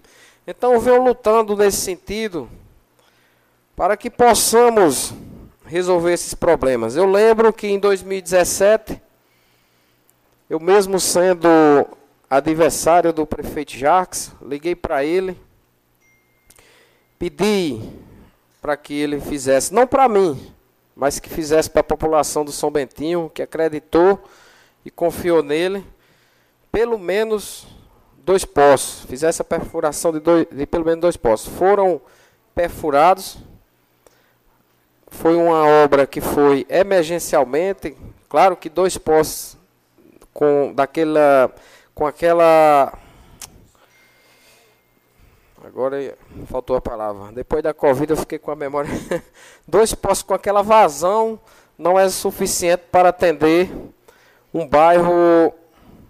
[0.48, 2.50] Então venho lutando nesse sentido
[3.76, 5.14] para que possamos
[5.66, 6.96] resolver esses problemas.
[6.96, 9.07] Eu lembro que em 2017
[10.50, 11.48] eu mesmo sendo
[12.30, 15.38] adversário do prefeito Jacques, liguei para ele,
[17.20, 17.82] pedi
[18.62, 20.54] para que ele fizesse, não para mim,
[20.96, 24.24] mas que fizesse para a população do São Bentinho, que acreditou
[24.86, 25.86] e confiou nele,
[26.72, 27.68] pelo menos
[28.20, 31.54] dois poços, fizesse a perfuração de, dois, de pelo menos dois poços.
[31.54, 32.00] Foram
[32.56, 33.38] perfurados,
[35.08, 37.98] foi uma obra que foi emergencialmente,
[38.30, 39.57] claro que dois poços
[40.38, 41.52] com daquela
[41.96, 42.94] com aquela
[45.66, 46.16] agora
[46.46, 47.32] faltou a palavra.
[47.32, 48.92] Depois da Covid eu fiquei com a memória
[49.68, 51.40] dois postos com aquela vazão
[51.76, 53.72] não é suficiente para atender
[54.54, 55.52] um bairro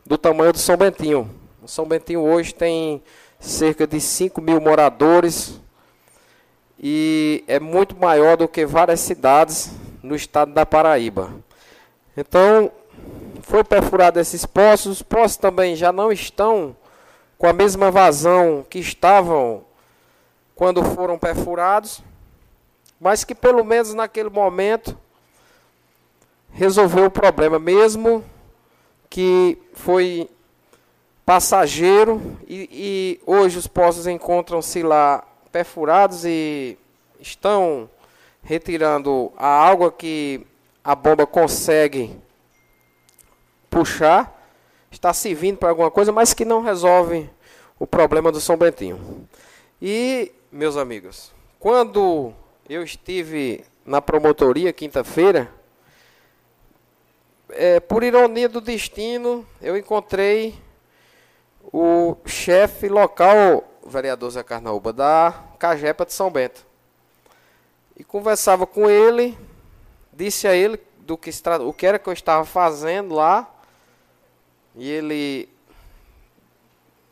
[0.05, 1.29] do tamanho do São Bentinho.
[1.63, 3.01] O São Bentinho hoje tem
[3.39, 5.57] cerca de 5 mil moradores
[6.77, 9.71] e é muito maior do que várias cidades
[10.03, 11.31] no estado da Paraíba.
[12.15, 12.69] Então,
[13.47, 14.97] foi perfurado esses poços.
[14.97, 16.75] Os poços também já não estão
[17.37, 19.63] com a mesma vazão que estavam
[20.53, 22.01] quando foram perfurados,
[22.99, 24.97] mas que pelo menos naquele momento
[26.51, 28.23] resolveu o problema, mesmo
[29.09, 30.29] que foi
[31.25, 36.77] passageiro e, e hoje os poços encontram-se lá perfurados e
[37.19, 37.89] estão
[38.43, 40.45] retirando a água que
[40.83, 42.26] a bomba consegue
[43.69, 44.33] puxar,
[44.91, 47.29] está servindo para alguma coisa, mas que não resolve
[47.79, 49.27] o problema do São Bentinho.
[49.81, 52.33] E, meus amigos, quando
[52.67, 55.51] eu estive na promotoria quinta-feira,
[57.49, 60.55] é, por ironia do destino, eu encontrei
[61.71, 66.65] o chefe local, o vereador Zé Carnaúba, da Cajepa de São Bento.
[67.95, 69.37] E conversava com ele,
[70.13, 73.49] disse a ele do que, o que era que eu estava fazendo lá,
[74.77, 75.49] e ele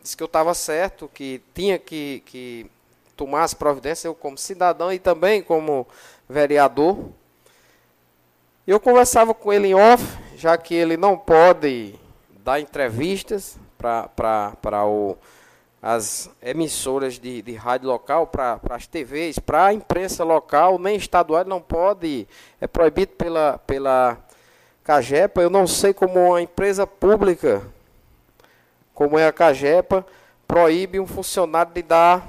[0.01, 2.69] disse que eu estava certo, que tinha que, que
[3.17, 5.87] tomar as providências, eu como cidadão e também como
[6.29, 7.09] vereador.
[8.67, 10.03] Eu conversava com ele em off,
[10.37, 11.95] já que ele não pode
[12.43, 14.43] dar entrevistas para
[15.81, 21.45] as emissoras de, de rádio local, para as TVs, para a imprensa local, nem estadual,
[21.45, 22.27] não pode,
[22.61, 24.24] é proibido pela, pela
[24.85, 25.41] Cagepa.
[25.41, 27.63] Eu não sei como uma empresa pública,
[28.93, 30.05] como é a Cagepa,
[30.47, 32.25] proíbe um funcionário de dar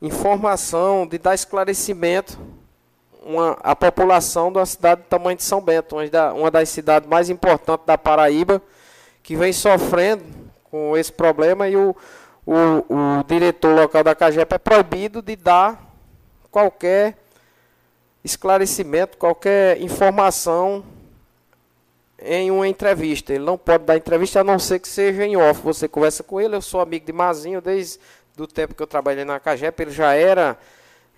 [0.00, 2.38] informação, de dar esclarecimento
[3.24, 7.08] uma, a população da cidade do tamanho de São Bento, uma, da, uma das cidades
[7.08, 8.62] mais importantes da Paraíba,
[9.22, 10.24] que vem sofrendo
[10.70, 11.94] com esse problema e o,
[12.46, 15.80] o, o diretor local da CAGEP é proibido de dar
[16.50, 17.21] qualquer
[18.24, 20.84] esclarecimento, qualquer informação
[22.18, 23.32] em uma entrevista.
[23.32, 25.60] Ele não pode dar entrevista a não ser que seja em off.
[25.62, 27.98] Você conversa com ele, eu sou amigo de Mazinho desde
[28.36, 30.58] do tempo que eu trabalhei na CAGEP, ele já era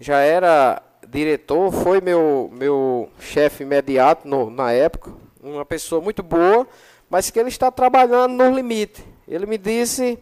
[0.00, 6.66] já era diretor, foi meu, meu chefe imediato no, na época, uma pessoa muito boa,
[7.08, 9.04] mas que ele está trabalhando no limite.
[9.28, 10.18] Ele me disse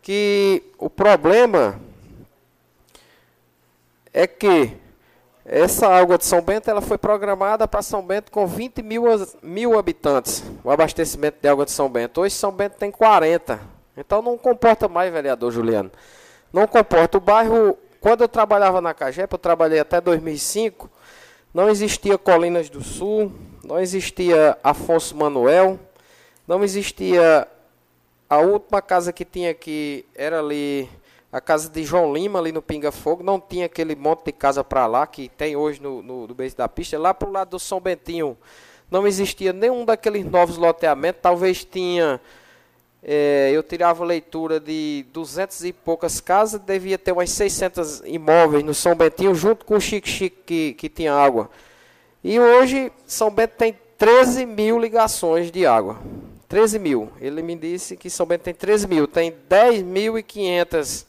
[0.00, 1.78] que o problema
[4.12, 4.72] é que
[5.50, 9.04] essa água de São Bento ela foi programada para São Bento com 20 mil,
[9.42, 12.20] mil habitantes, o abastecimento de água de São Bento.
[12.20, 13.58] Hoje São Bento tem 40.
[13.96, 15.90] Então não comporta mais, vereador Juliano.
[16.52, 17.16] Não comporta.
[17.16, 20.88] O bairro quando eu trabalhava na Cagepa, eu trabalhei até 2005,
[21.52, 23.32] não existia Colinas do Sul,
[23.64, 25.80] não existia Afonso Manuel,
[26.46, 27.48] não existia
[28.30, 30.88] a última casa que tinha aqui era ali
[31.32, 34.64] a casa de João Lima ali no Pinga Fogo, não tinha aquele monte de casa
[34.64, 36.98] para lá que tem hoje no, no, no beijo da pista.
[36.98, 38.36] Lá para o lado do São Bentinho
[38.90, 42.20] não existia nenhum daqueles novos loteamentos, talvez tinha
[43.02, 48.74] é, eu tirava leitura de duzentas e poucas casas, devia ter umas 600 imóveis no
[48.74, 51.48] São Bentinho, junto com o Chique Chique que, que tinha água.
[52.24, 55.98] E hoje São Bento tem 13 mil ligações de água.
[56.48, 57.10] 13 mil.
[57.20, 59.06] Ele me disse que São Bento tem 13 mil.
[59.06, 61.06] Tem 10.500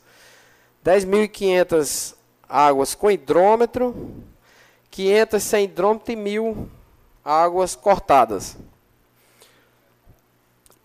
[0.84, 2.16] 10.500
[2.48, 4.24] águas com hidrômetro,
[4.90, 6.70] 500 sem hidrômetro e mil
[7.24, 8.58] águas cortadas.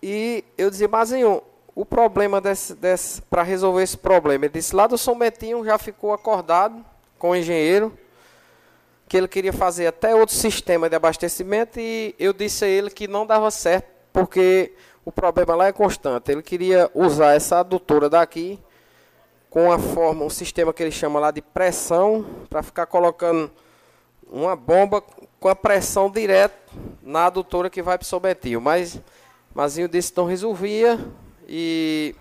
[0.01, 1.41] E eu dizia, Mazinho,
[1.73, 5.77] o problema desse, desse para resolver esse problema, ele disse, lá do São Betinho já
[5.77, 6.85] ficou acordado
[7.17, 7.97] com o engenheiro,
[9.07, 13.07] que ele queria fazer até outro sistema de abastecimento e eu disse a ele que
[13.07, 14.73] não dava certo, porque
[15.03, 16.31] o problema lá é constante.
[16.31, 18.59] Ele queria usar essa adutora daqui
[19.55, 23.49] com a forma, um sistema que ele chama lá de pressão, para ficar colocando
[24.29, 25.01] uma bomba
[25.39, 26.57] com a pressão direta
[27.01, 28.59] na adutora que vai para o São Betinho.
[28.59, 28.99] Mas
[29.53, 30.99] Mazinho disse que não resolvia
[31.47, 32.13] e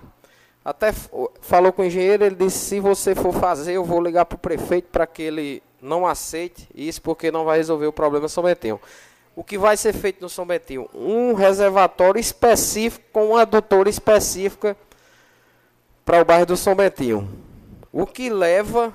[0.65, 0.93] até
[1.41, 4.39] falou com o engenheiro, ele disse, se você for fazer, eu vou ligar para o
[4.39, 8.81] prefeito para que ele não aceite isso, porque não vai resolver o problema São Betinho.
[9.35, 10.89] O que vai ser feito no São Betinho?
[10.95, 14.77] Um reservatório específico, com uma adutora específica
[16.05, 17.29] para o bairro do São Betinho.
[17.93, 18.93] O que leva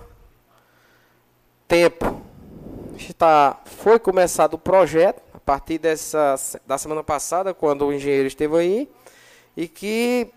[1.67, 2.21] tempo.
[2.97, 6.35] Está, foi começado o projeto, partir dessa,
[6.67, 8.89] da semana passada, quando o engenheiro esteve aí,
[9.57, 10.31] e que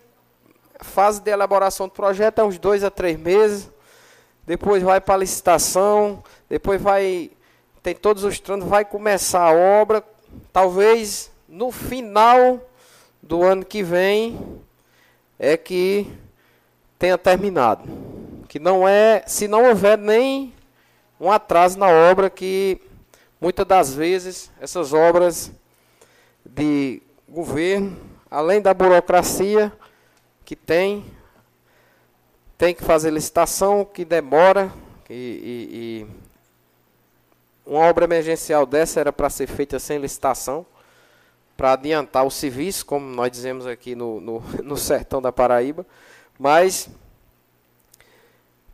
[0.79, 3.69] fase de elaboração do projeto é uns dois a três meses,
[4.43, 7.29] depois vai para a licitação, depois vai,
[7.83, 10.03] tem todos os trâmites, vai começar a obra,
[10.51, 12.59] talvez no final
[13.21, 14.59] do ano que vem
[15.37, 16.11] é que
[17.03, 17.83] tenha terminado.
[18.47, 20.53] Que não é, se não houver nem
[21.19, 22.81] um atraso na obra que
[23.43, 25.51] Muitas das vezes, essas obras
[26.45, 27.99] de governo,
[28.31, 29.69] além da burocracia
[30.45, 31.03] que tem,
[32.57, 34.71] tem que fazer licitação, que demora,
[35.09, 36.07] e, e,
[37.69, 40.65] uma obra emergencial dessa era para ser feita sem licitação,
[41.57, 45.85] para adiantar o serviço, como nós dizemos aqui no, no, no sertão da Paraíba,
[46.43, 46.89] mas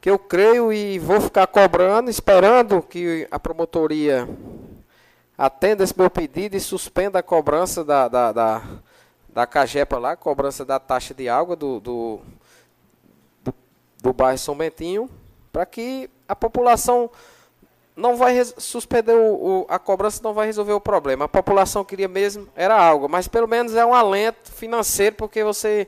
[0.01, 4.27] que eu creio e vou ficar cobrando, esperando que a promotoria
[5.37, 8.63] atenda esse meu pedido e suspenda a cobrança da, da, da,
[9.29, 12.19] da Cagepa lá, cobrança da taxa de água do, do,
[13.43, 13.53] do,
[14.01, 15.07] do bairro São Bentinho,
[15.51, 17.07] para que a população
[17.95, 21.25] não vai suspender o, o, a cobrança, não vai resolver o problema.
[21.25, 25.87] A população queria mesmo era água, mas pelo menos é um alento financeiro, porque você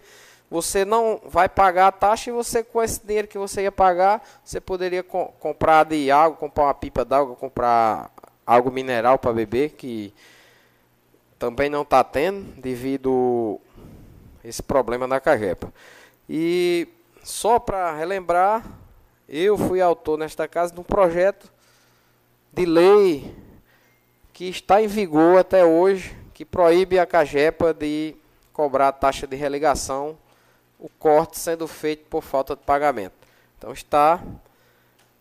[0.51, 4.21] você não vai pagar a taxa e você com esse dinheiro que você ia pagar,
[4.43, 8.11] você poderia co comprar de água, comprar uma pipa d'água, comprar
[8.45, 10.13] algo mineral para beber, que
[11.39, 13.61] também não está tendo devido
[14.43, 15.73] esse problema da cajepa.
[16.27, 16.85] E
[17.23, 18.65] só para relembrar,
[19.29, 21.49] eu fui autor nesta casa de um projeto
[22.51, 23.33] de lei
[24.33, 28.15] que está em vigor até hoje, que proíbe a Cagepa de
[28.51, 30.17] cobrar taxa de religação,
[30.81, 33.13] o corte sendo feito por falta de pagamento.
[33.57, 34.19] Então está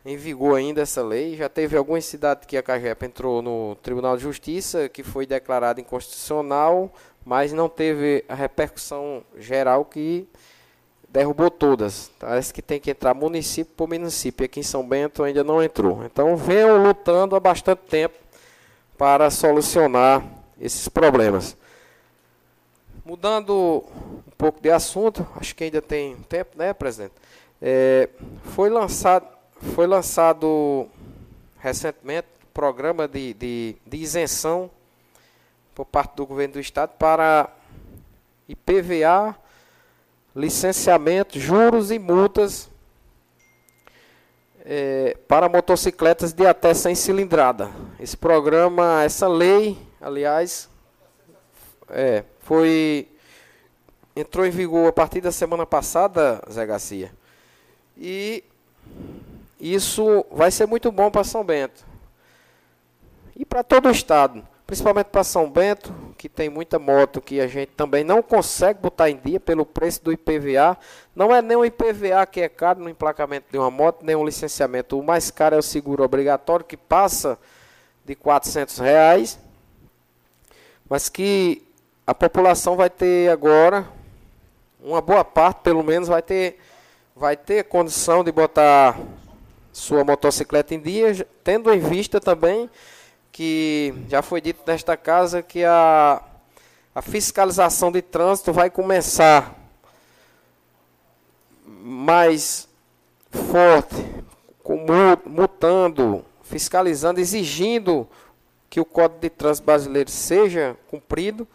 [0.04, 1.36] em vigor ainda essa lei.
[1.36, 5.78] Já teve algumas cidades que a Cagepa entrou no Tribunal de Justiça, que foi declarada
[5.78, 6.90] inconstitucional,
[7.22, 10.26] mas não teve a repercussão geral que
[11.10, 12.10] derrubou todas.
[12.18, 14.46] Parece que tem que entrar município por município.
[14.46, 16.02] Aqui em São Bento ainda não entrou.
[16.04, 18.14] Então venham lutando há bastante tempo
[18.96, 20.24] para solucionar
[20.58, 21.54] esses problemas.
[23.04, 23.84] Mudando
[24.26, 27.14] um pouco de assunto, acho que ainda tem tempo, né, presidente?
[27.60, 28.08] É,
[28.54, 29.26] foi lançado
[29.74, 30.88] foi lançado
[31.58, 34.70] recentemente um programa de, de, de isenção
[35.74, 37.50] por parte do governo do estado para
[38.48, 39.36] IPVA,
[40.34, 42.70] licenciamento, juros e multas
[44.64, 47.70] é, para motocicletas de até 100 cilindrada.
[47.98, 50.68] Esse programa, essa lei, aliás,
[51.90, 53.06] é, foi
[54.16, 57.12] entrou em vigor a partir da semana passada, Zé Garcia.
[57.96, 58.42] E
[59.60, 61.86] isso vai ser muito bom para São Bento.
[63.36, 67.46] E para todo o estado, principalmente para São Bento, que tem muita moto que a
[67.46, 70.76] gente também não consegue botar em dia pelo preço do IPVA.
[71.14, 74.24] Não é nem o IPVA que é caro no emplacamento de uma moto, nem o
[74.24, 74.98] licenciamento.
[74.98, 77.38] O mais caro é o seguro obrigatório, que passa
[78.04, 79.38] de 400 reais.
[80.88, 81.69] Mas que
[82.10, 83.86] a população vai ter agora,
[84.82, 86.58] uma boa parte pelo menos, vai ter,
[87.14, 88.98] vai ter condição de botar
[89.72, 92.68] sua motocicleta em dia, tendo em vista também
[93.30, 96.20] que já foi dito nesta casa que a,
[96.92, 99.54] a fiscalização de trânsito vai começar
[101.64, 102.68] mais
[103.30, 104.04] forte,
[105.26, 108.08] mutando, fiscalizando, exigindo
[108.68, 111.46] que o Código de Trânsito Brasileiro seja cumprido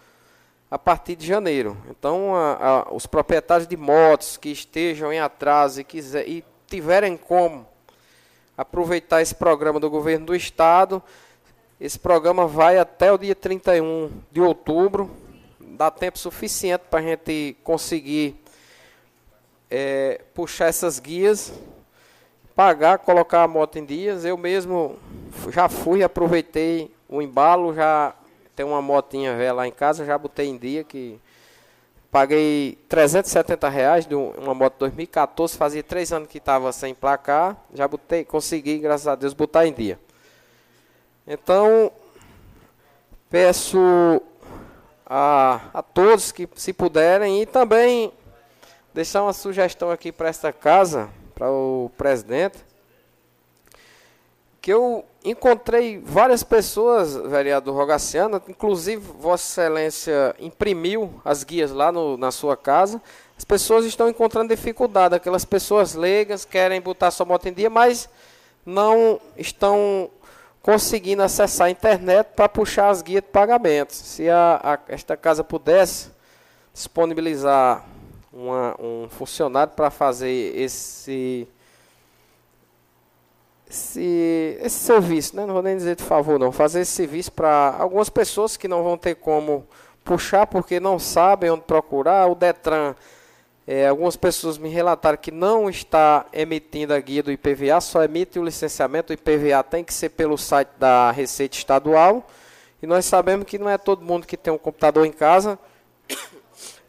[0.76, 1.78] a partir de janeiro.
[1.90, 7.16] Então, a, a, os proprietários de motos que estejam em atraso e, quiser, e tiverem
[7.16, 7.66] como
[8.58, 11.02] aproveitar esse programa do governo do estado.
[11.80, 15.10] Esse programa vai até o dia 31 de outubro.
[15.62, 18.36] Dá tempo suficiente para a gente conseguir
[19.72, 21.54] é, puxar essas guias,
[22.54, 24.26] pagar, colocar a moto em dias.
[24.26, 25.00] Eu mesmo
[25.54, 28.14] já fui, aproveitei o embalo, já
[28.56, 31.20] tem uma motinha velha lá em casa, já botei em dia que
[32.16, 37.86] Paguei 370 reais de uma moto 2014, fazia três anos que estava sem placar, já
[37.90, 40.00] botei, consegui, graças a Deus, botar em dia.
[41.28, 41.92] Então,
[43.30, 44.22] peço
[45.06, 48.14] a, a todos que se puderem e também
[48.94, 52.60] deixar uma sugestão aqui para esta casa, para o presidente,
[54.66, 62.18] que eu encontrei várias pessoas, vereador Rogaciano, inclusive Vossa Excelência imprimiu as guias lá no,
[62.18, 63.00] na sua casa.
[63.38, 68.10] As pessoas estão encontrando dificuldade, aquelas pessoas leigas querem botar sua moto em dia, mas
[68.66, 70.10] não estão
[70.64, 73.94] conseguindo acessar a internet para puxar as guias de pagamento.
[73.94, 76.10] Se a, a, esta casa pudesse
[76.74, 77.86] disponibilizar
[78.34, 81.48] uma, um funcionário para fazer esse
[83.70, 85.46] esse, esse serviço, né?
[85.46, 88.84] não vou nem dizer de favor, não, fazer esse serviço para algumas pessoas que não
[88.84, 89.68] vão ter como
[90.04, 92.28] puxar porque não sabem onde procurar.
[92.28, 92.96] O Detran,
[93.68, 98.38] é, algumas pessoas me relataram que não está emitindo a guia do IPVA, só emite
[98.38, 99.12] o licenciamento.
[99.12, 102.26] O IPVA tem que ser pelo site da Receita Estadual.
[102.82, 105.58] E nós sabemos que não é todo mundo que tem um computador em casa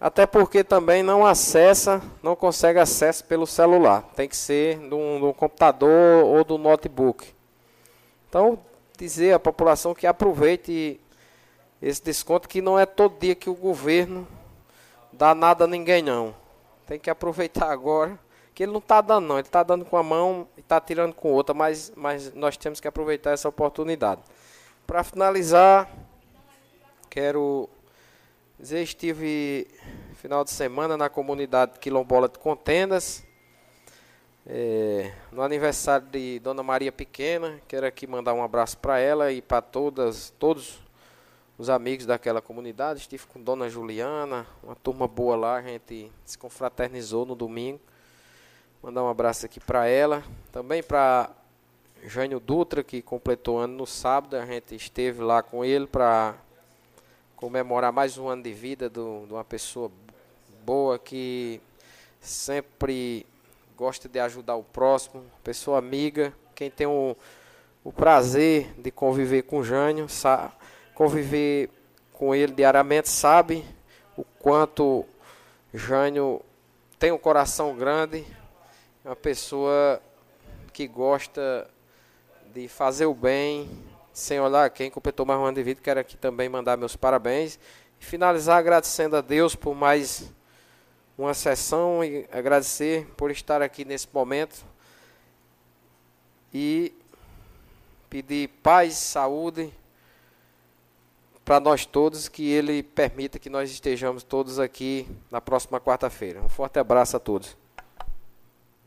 [0.00, 4.02] até porque também não acessa, não consegue acesso pelo celular.
[4.14, 7.34] Tem que ser do computador ou do notebook.
[8.28, 8.58] Então,
[8.98, 11.00] dizer à população que aproveite
[11.80, 14.26] esse desconto, que não é todo dia que o governo
[15.12, 16.34] dá nada a ninguém não.
[16.86, 18.18] Tem que aproveitar agora,
[18.54, 21.14] que ele não está dando não, ele está dando com a mão e está tirando
[21.14, 24.20] com outra, mas, mas nós temos que aproveitar essa oportunidade.
[24.86, 25.90] Para finalizar,
[27.10, 27.68] quero
[28.58, 29.68] dizer, estive
[30.14, 33.22] final de semana na comunidade quilombola de Contendas,
[34.46, 37.60] é, no aniversário de Dona Maria Pequena.
[37.68, 40.80] Quero aqui mandar um abraço para ela e para todas, todos
[41.58, 43.00] os amigos daquela comunidade.
[43.00, 47.80] Estive com Dona Juliana, uma turma boa lá, a gente se confraternizou no domingo.
[48.82, 50.22] Mandar um abraço aqui para ela,
[50.52, 51.30] também para
[52.04, 54.36] Jânio Dutra, que completou ano no sábado.
[54.36, 56.36] A gente esteve lá com ele para
[57.36, 59.92] comemorar mais um ano de vida do, de uma pessoa
[60.64, 61.60] boa que
[62.18, 63.26] sempre
[63.76, 67.14] gosta de ajudar o próximo, pessoa amiga, quem tem o,
[67.84, 70.50] o prazer de conviver com o Jânio, sa
[70.94, 71.68] conviver
[72.14, 73.62] com ele diariamente, sabe
[74.16, 75.04] o quanto
[75.74, 76.40] Jânio
[76.98, 78.24] tem um coração grande,
[79.04, 80.00] é uma pessoa
[80.72, 81.68] que gosta
[82.54, 83.68] de fazer o bem,
[84.16, 85.78] sem olhar quem completou mais um ano de vida.
[85.82, 87.58] Quero aqui também mandar meus parabéns
[88.00, 90.32] e finalizar agradecendo a Deus por mais
[91.18, 94.64] uma sessão e agradecer por estar aqui nesse momento
[96.50, 96.94] e
[98.08, 99.70] pedir paz, saúde
[101.44, 106.40] para nós todos, que Ele permita que nós estejamos todos aqui na próxima quarta-feira.
[106.40, 107.54] Um forte abraço a todos.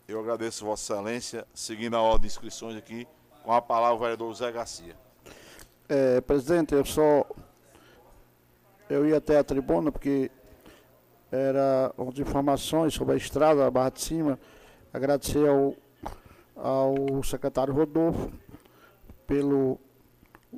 [0.08, 3.08] Eu agradeço Vossa Excelência, seguindo a ordem de inscrições aqui,
[3.44, 5.09] com a palavra o vereador Zé Garcia.
[5.90, 7.26] É, presidente, eu só.
[8.88, 10.30] Eu ia até a tribuna porque
[11.32, 14.40] era as informações sobre a estrada da Barra de Cima.
[14.94, 15.76] Agradecer ao,
[16.56, 18.32] ao secretário Rodolfo
[19.26, 19.80] pelo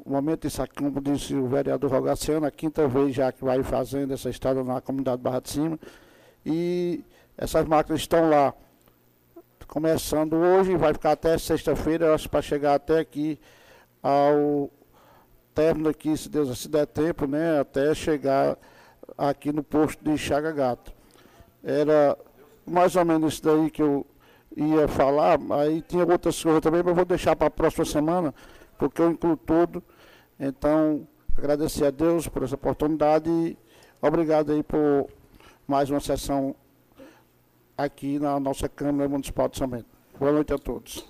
[0.05, 4.13] momento isso aqui, como disse o vereador Rogaciano, a quinta vez já que vai fazendo
[4.13, 5.79] essa estrada na comunidade Barra de Cima.
[6.45, 7.05] E
[7.37, 8.53] essas máquinas estão lá
[9.65, 13.39] começando hoje, vai ficar até sexta-feira, acho para chegar até aqui
[14.03, 14.69] ao
[15.53, 18.57] término aqui, se Deus se der tempo, né, até chegar
[19.17, 20.93] aqui no posto de Chaga Gato.
[21.63, 22.17] Era
[22.65, 24.05] mais ou menos isso daí que eu
[24.55, 28.33] ia falar, aí tinha outras coisas também, mas vou deixar para a próxima semana,
[28.77, 29.83] porque eu incluo tudo.
[30.39, 31.07] Então,
[31.37, 33.57] agradecer a Deus por essa oportunidade e
[34.01, 35.07] obrigado aí por
[35.67, 36.55] mais uma sessão
[37.77, 39.85] aqui na nossa Câmara Municipal de São Bento.
[40.19, 41.07] Boa noite a todos.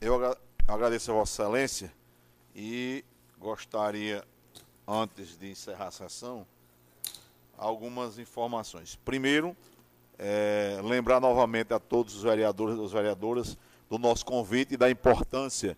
[0.00, 0.36] Eu
[0.66, 1.92] agradeço a Vossa Excelência
[2.54, 3.04] e
[3.38, 4.24] gostaria,
[4.86, 6.46] antes de encerrar a sessão,
[7.56, 8.96] algumas informações.
[9.04, 9.56] Primeiro,
[10.18, 13.56] é, lembrar novamente a todos os vereadores e as vereadoras
[13.88, 15.76] do nosso convite e da importância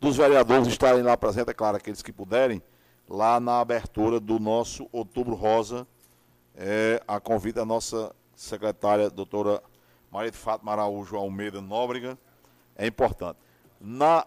[0.00, 2.62] dos vereadores estarem lá presentes, é claro, aqueles que puderem,
[3.06, 5.86] lá na abertura do nosso Outubro Rosa,
[6.56, 9.62] é, a convite da nossa secretária, doutora
[10.10, 12.18] Maria de Fátima Araújo Almeida Nóbrega,
[12.76, 13.38] é importante.
[13.80, 14.26] Na,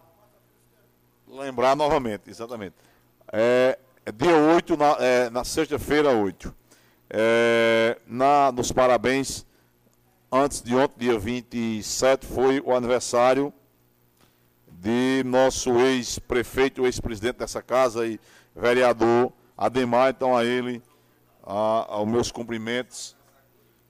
[1.28, 2.74] lembrar novamente, exatamente.
[3.32, 6.54] É, é dia 8, na, é, na sexta-feira 8.
[7.10, 9.46] É, na, nos parabéns,
[10.30, 13.52] antes de ontem, dia 27, foi o aniversário
[14.68, 18.20] de nosso ex-prefeito, ex-presidente dessa casa e
[18.54, 20.82] vereador Ademar, então a ele,
[21.42, 23.16] a, aos meus cumprimentos,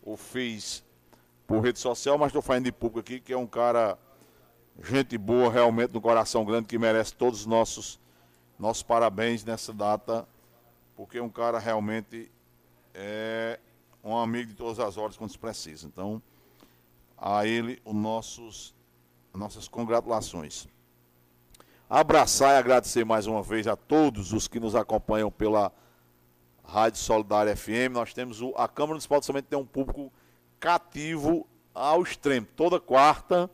[0.03, 0.85] o fiz
[1.47, 3.99] por rede social, mas estou fazendo de público aqui, que é um cara
[4.83, 8.01] gente boa, realmente, no coração grande, que merece todos os nossos,
[8.59, 10.27] nossos parabéns nessa data,
[10.97, 12.31] porque um cara realmente
[12.93, 13.59] é
[14.03, 15.87] um amigo de todas as horas quando se precisa.
[15.87, 16.21] Então,
[17.17, 18.75] a ele, os nossos,
[19.33, 20.69] nossas congratulações.
[21.89, 25.73] Abraçar e agradecer mais uma vez a todos os que nos acompanham pela
[26.65, 27.93] Rádio Solidária FM.
[27.93, 30.13] Nós temos o, a Câmara Municipal de São Bento tem um público
[30.59, 32.47] cativo ao extremo.
[32.57, 33.51] Toda quarta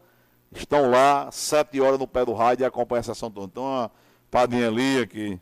[0.53, 3.47] estão lá, sete horas no pé do rádio e acompanham a sessão toda.
[3.47, 3.91] Então, a
[4.31, 5.39] Padinha Lia, que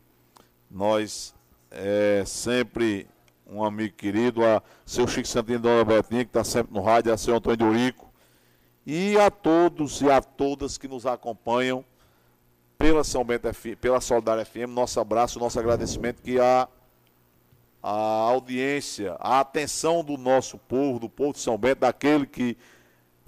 [0.70, 1.34] nós
[1.70, 3.06] é sempre
[3.46, 7.16] um amigo querido, a seu Chico Santino Dona Betinha, que está sempre no rádio, a
[7.16, 8.12] seu Antônio Dorico,
[8.86, 11.84] e a todos e a todas que nos acompanham
[12.76, 16.68] pela São Bento FM, pela Solidária FM, nosso abraço, nosso agradecimento, que a,
[17.82, 22.56] a audiência, a atenção do nosso povo, do povo de São Bento, daquele que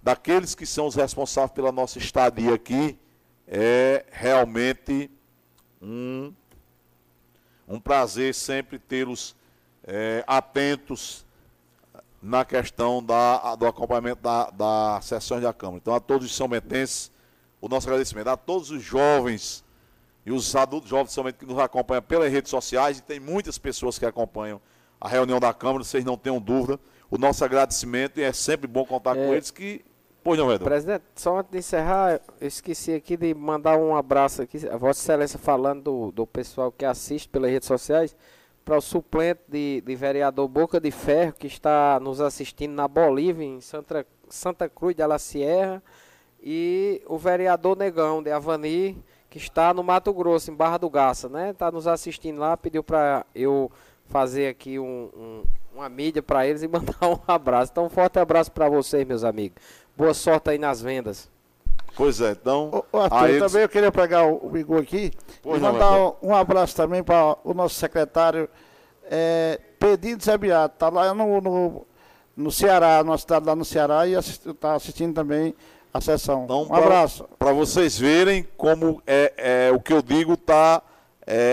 [0.02, 2.98] daqueles que são os responsáveis pela nossa estadia aqui,
[3.46, 5.10] é realmente
[5.80, 6.32] um,
[7.68, 9.34] um prazer sempre tê-los
[9.84, 11.26] é, atentos
[12.22, 15.78] na questão da, do acompanhamento da, das sessões da Câmara.
[15.78, 17.10] Então, a todos os são bentenses,
[17.60, 18.28] o nosso agradecimento.
[18.28, 19.64] A todos os jovens
[20.24, 23.98] e os adultos jovens somente que nos acompanham pelas redes sociais, e tem muitas pessoas
[23.98, 24.60] que acompanham
[25.00, 26.78] a reunião da Câmara, vocês não tenham dúvida.
[27.10, 29.82] O nosso agradecimento e é sempre bom contar é, com eles que
[30.22, 30.64] Pois não, Edson.
[30.64, 35.00] Presidente, só antes de encerrar, eu esqueci aqui de mandar um abraço aqui, a Vossa
[35.00, 38.14] Excelência falando do, do pessoal que assiste pelas redes sociais,
[38.64, 43.44] para o suplente de, de vereador Boca de Ferro, que está nos assistindo na Bolívia,
[43.44, 45.82] em Santa, Santa Cruz de La Sierra,
[46.42, 51.28] e o vereador Negão de Avani, que está no Mato Grosso, em Barra do Garça,
[51.28, 51.50] né?
[51.50, 53.70] Está nos assistindo lá, pediu para eu
[54.06, 55.42] fazer aqui um, um,
[55.74, 57.72] uma mídia para eles e mandar um abraço.
[57.72, 59.62] Então, um forte abraço para vocês, meus amigos.
[60.00, 61.28] Boa sorte aí nas vendas.
[61.94, 62.82] Pois é, então.
[62.90, 65.12] Ô, Arthur, aí também eu queria pegar o, o Igor aqui
[65.42, 68.48] pois e mandar não, um, um abraço também para o nosso secretário
[69.10, 70.74] é, Pedinho Zé Beato.
[70.74, 71.86] Está lá no, no,
[72.34, 75.54] no Ceará, numa cidade lá no Ceará, e está assistindo também
[75.92, 76.44] a sessão.
[76.44, 77.28] Então, um pra- abraço.
[77.38, 80.80] Para vocês verem como é, é, o que eu digo está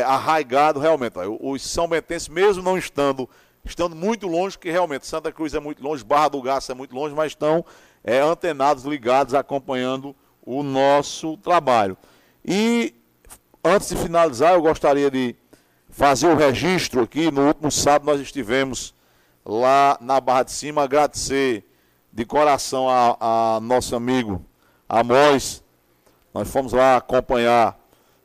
[0.06, 1.16] arraigado realmente.
[1.42, 3.30] Os São Bentenses, mesmo não estando,
[3.66, 6.96] estando muito longe, que realmente Santa Cruz é muito longe, Barra do Garça é muito
[6.96, 7.66] longe, mas estão
[8.04, 10.16] é, antenados, ligados, acompanhando
[10.46, 11.98] o nosso trabalho.
[12.46, 12.94] E
[13.64, 15.36] antes de finalizar, eu gostaria de
[15.90, 17.30] fazer o registro aqui.
[17.32, 18.94] No último sábado nós estivemos
[19.46, 21.66] lá na Barra de Cima, agradecer
[22.14, 24.44] de coração a, a nosso amigo
[24.88, 25.64] Amós.
[26.34, 27.78] Nós fomos lá acompanhar.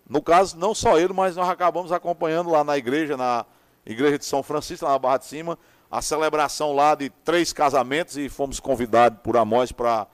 [0.08, 3.46] No caso, não só ele, mas nós acabamos acompanhando lá na igreja, na
[3.86, 5.58] igreja de São Francisco, lá na Barra de Cima,
[5.92, 10.06] a celebração lá de três casamentos e fomos convidados por Amós para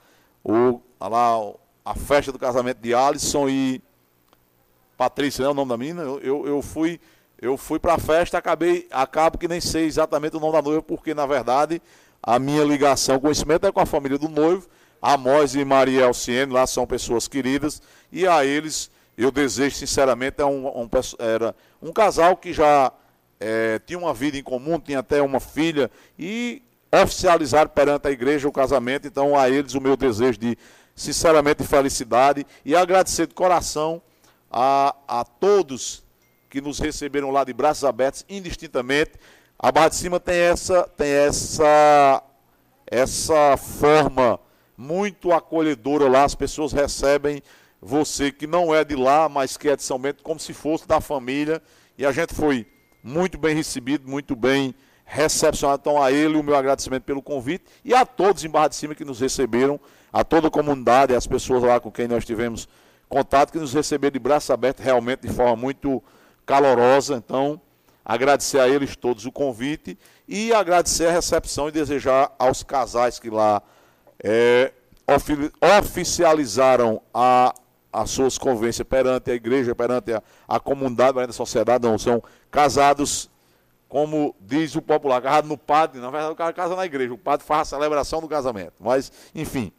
[0.43, 1.53] o, lá,
[1.85, 3.81] a festa do casamento de Alisson e
[4.97, 6.03] Patrícia, né, o nome da menina?
[6.03, 7.01] Eu, eu, eu fui,
[7.41, 10.83] eu fui para a festa, acabei, acabo que nem sei exatamente o nome da noiva,
[10.83, 11.81] porque na verdade
[12.21, 14.69] a minha ligação, conhecimento é com a família do noivo.
[15.01, 17.81] Amós e Maria Alciene lá são pessoas queridas
[18.11, 20.89] e a eles eu desejo sinceramente é um, um,
[21.21, 22.93] era um casal que já
[23.40, 28.48] eh, tinha uma vida em comum, tinha até uma filha e oficializaram perante a igreja
[28.48, 29.06] o casamento.
[29.06, 30.56] Então a eles o meu desejo de
[30.94, 34.02] sinceramente felicidade e agradecer de coração
[34.51, 36.02] a, a todos
[36.51, 39.12] que nos receberam lá de braços abertos, indistintamente.
[39.59, 42.23] A Barra de Cima tem essa, tem essa,
[42.86, 44.40] essa forma
[44.77, 46.24] muito acolhedora lá.
[46.24, 47.43] As pessoas recebem
[47.81, 50.86] você que não é de lá, mas que é de São Bento, como se fosse
[50.89, 51.62] da família.
[51.97, 52.66] E a gente foi
[53.03, 55.81] muito bem recebido, muito bem recepcionado.
[55.81, 58.95] Então, a ele o meu agradecimento pelo convite e a todos em Barra de Cima
[58.95, 59.81] que nos receberam,
[60.12, 62.69] a toda a comunidade, as pessoas lá com quem nós tivemos
[63.09, 66.03] contato, que nos receberam de braços abertos, realmente de forma muito
[66.45, 67.15] calorosa.
[67.16, 67.61] Então,
[68.05, 73.31] agradecer a eles todos o convite e agradecer a recepção e desejar aos casais que
[73.31, 73.62] lá
[74.23, 74.73] é,
[75.07, 77.55] ofi- oficializaram a,
[77.93, 82.23] as suas convivências perante a igreja, perante a, a comunidade, perante a sociedade, não, são
[82.51, 83.31] casados,
[83.89, 87.19] como diz o popular, casado no padre, na verdade o cara casa na igreja, o
[87.19, 89.73] padre faz a celebração do casamento, mas, enfim,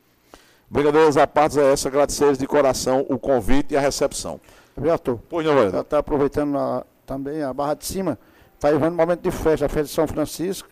[0.70, 4.40] brincadeiras à parte é essa, agradecer de coração o convite e a recepção.
[4.78, 5.20] Viu, Arthur?
[5.30, 5.82] Pois não, vereador.
[5.82, 8.18] Está aproveitando a- também a Barra de Cima,
[8.56, 10.70] está vivendo um momento de festa, a festa de São Francisco.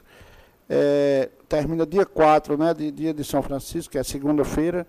[0.70, 2.74] É, termina dia 4, né?
[2.74, 4.86] De, dia de São Francisco, que é segunda-feira,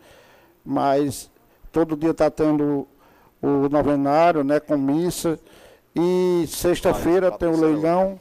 [0.64, 1.30] mas
[1.72, 2.86] todo dia está tendo
[3.40, 4.59] o novenário, né?
[4.60, 5.39] Com missa.
[5.98, 8.16] E sexta-feira tem o leilão.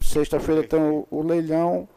[0.00, 1.88] Sexta-feira tem o, o leilão.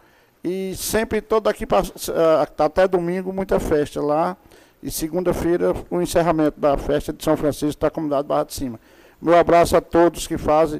[0.44, 1.66] E sempre todo aqui,
[2.14, 4.38] ah, até domingo, muita festa lá.
[4.84, 8.80] E segunda-feira, o encerramento da festa de São Francisco da comunidade Barra de Cima.
[9.22, 10.80] Meu abraço a todos que fazem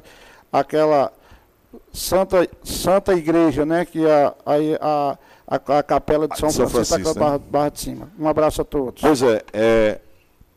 [0.52, 1.12] aquela
[1.92, 3.84] santa, santa igreja, né?
[3.84, 4.34] Que é a,
[4.80, 5.18] a,
[5.48, 8.12] a, a capela de São, São Francisco, Francisco, da Barra, Barra de Cima.
[8.18, 9.02] Um abraço a todos.
[9.02, 10.00] Pois é, é,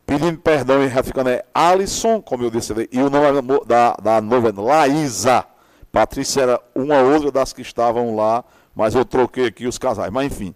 [0.09, 4.49] pedindo perdão e ratificando é Alisson, como eu disse, e o nome da da, noiva
[4.49, 5.45] é Laísa.
[5.91, 8.43] Patrícia era uma outra das que estavam lá,
[8.75, 10.11] mas eu troquei aqui os casais.
[10.11, 10.55] Mas enfim,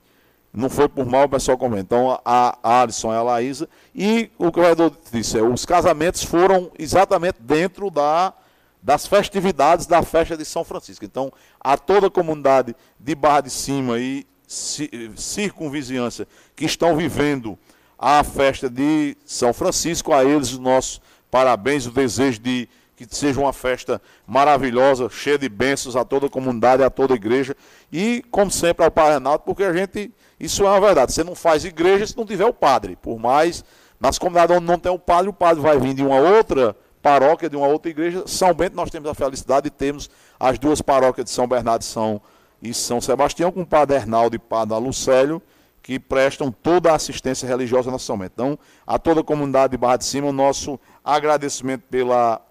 [0.52, 1.82] não foi por mal, o pessoal comenta.
[1.82, 3.70] Então a, Alisson é a Laísa.
[3.94, 8.34] E o que o vereador disse, é, os casamentos foram exatamente dentro da,
[8.82, 11.06] das festividades da festa de São Francisco.
[11.06, 17.58] Então, a toda a comunidade de Barra de Cima e ci- circunvizinhança que estão vivendo
[18.06, 21.00] a festa de São Francisco, a eles os nossos
[21.32, 22.68] parabéns, o desejo de
[22.98, 27.16] que seja uma festa maravilhosa, cheia de bênçãos a toda a comunidade, a toda a
[27.16, 27.56] igreja.
[27.90, 31.34] E, como sempre, ao Pai Renato, porque a gente, isso é uma verdade, você não
[31.34, 33.64] faz igreja se não tiver o padre, por mais,
[34.02, 37.50] nas comunidades onde não tem o padre, o padre vai vir de uma outra paróquia,
[37.50, 41.24] de uma outra igreja, São Bento nós temos a felicidade de termos as duas paróquias
[41.24, 42.22] de São Bernardo e São,
[42.62, 45.42] e São Sebastião, com o padre Hernaldo e padre Alucélio,
[45.84, 48.24] que prestam toda a assistência religiosa na São.
[48.24, 48.58] Então,
[48.88, 52.42] a toda a comunidade de Barra de Cima, o nosso agradecimento pela,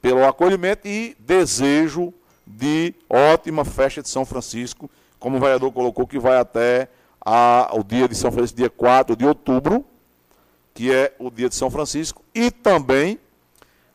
[0.00, 2.14] pelo acolhimento e desejo
[2.46, 4.88] de ótima festa de São Francisco,
[5.18, 6.88] como o vereador colocou, que vai até
[7.20, 9.84] a, o dia de São Francisco, dia 4 de outubro,
[10.72, 13.18] que é o dia de São Francisco, e também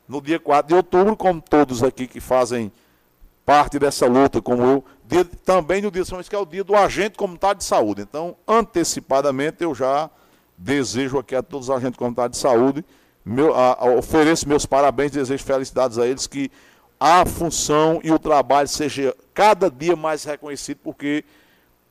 [0.05, 2.69] no dia 4 de outubro, como todos aqui que fazem
[3.45, 6.45] parte dessa luta, como eu, dia- também no dia de São Francisco, que é o
[6.45, 8.01] dia do agente comunitário de saúde.
[8.01, 10.09] Então, antecipadamente, eu já
[10.57, 12.85] desejo aqui a todos os agentes comunitários de saúde,
[13.25, 16.51] meu, a- a- ofereço meus parabéns, desejo felicidades a eles, que
[16.99, 21.25] a função e o trabalho seja cada dia mais reconhecido, porque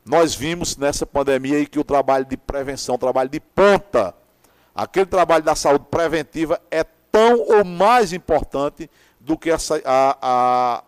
[0.05, 4.13] nós vimos nessa pandemia aí que o trabalho de prevenção, o trabalho de ponta,
[4.73, 8.89] aquele trabalho da saúde preventiva é tão ou mais importante
[9.19, 10.83] do que essa, a, a,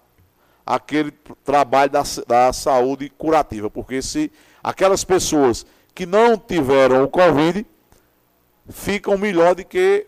[0.65, 1.11] aquele
[1.43, 4.31] trabalho da, da saúde curativa, porque se
[4.63, 7.65] aquelas pessoas que não tiveram o Covid
[8.69, 10.07] ficam melhor do que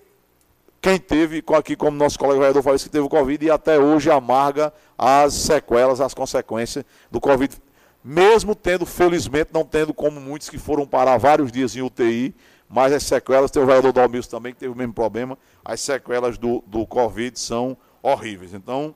[0.82, 4.10] quem teve, aqui como nosso colega vereador falou, que teve o Covid e até hoje
[4.10, 7.56] amarga as sequelas, as consequências do Covid,
[8.04, 12.34] mesmo tendo, felizmente, não tendo como muitos que foram parar vários dias em UTI,
[12.70, 16.38] mas as sequelas, tem o vereador Dalmilson também que teve o mesmo problema, as sequelas
[16.38, 18.54] do, do Covid são horríveis.
[18.54, 18.96] Então,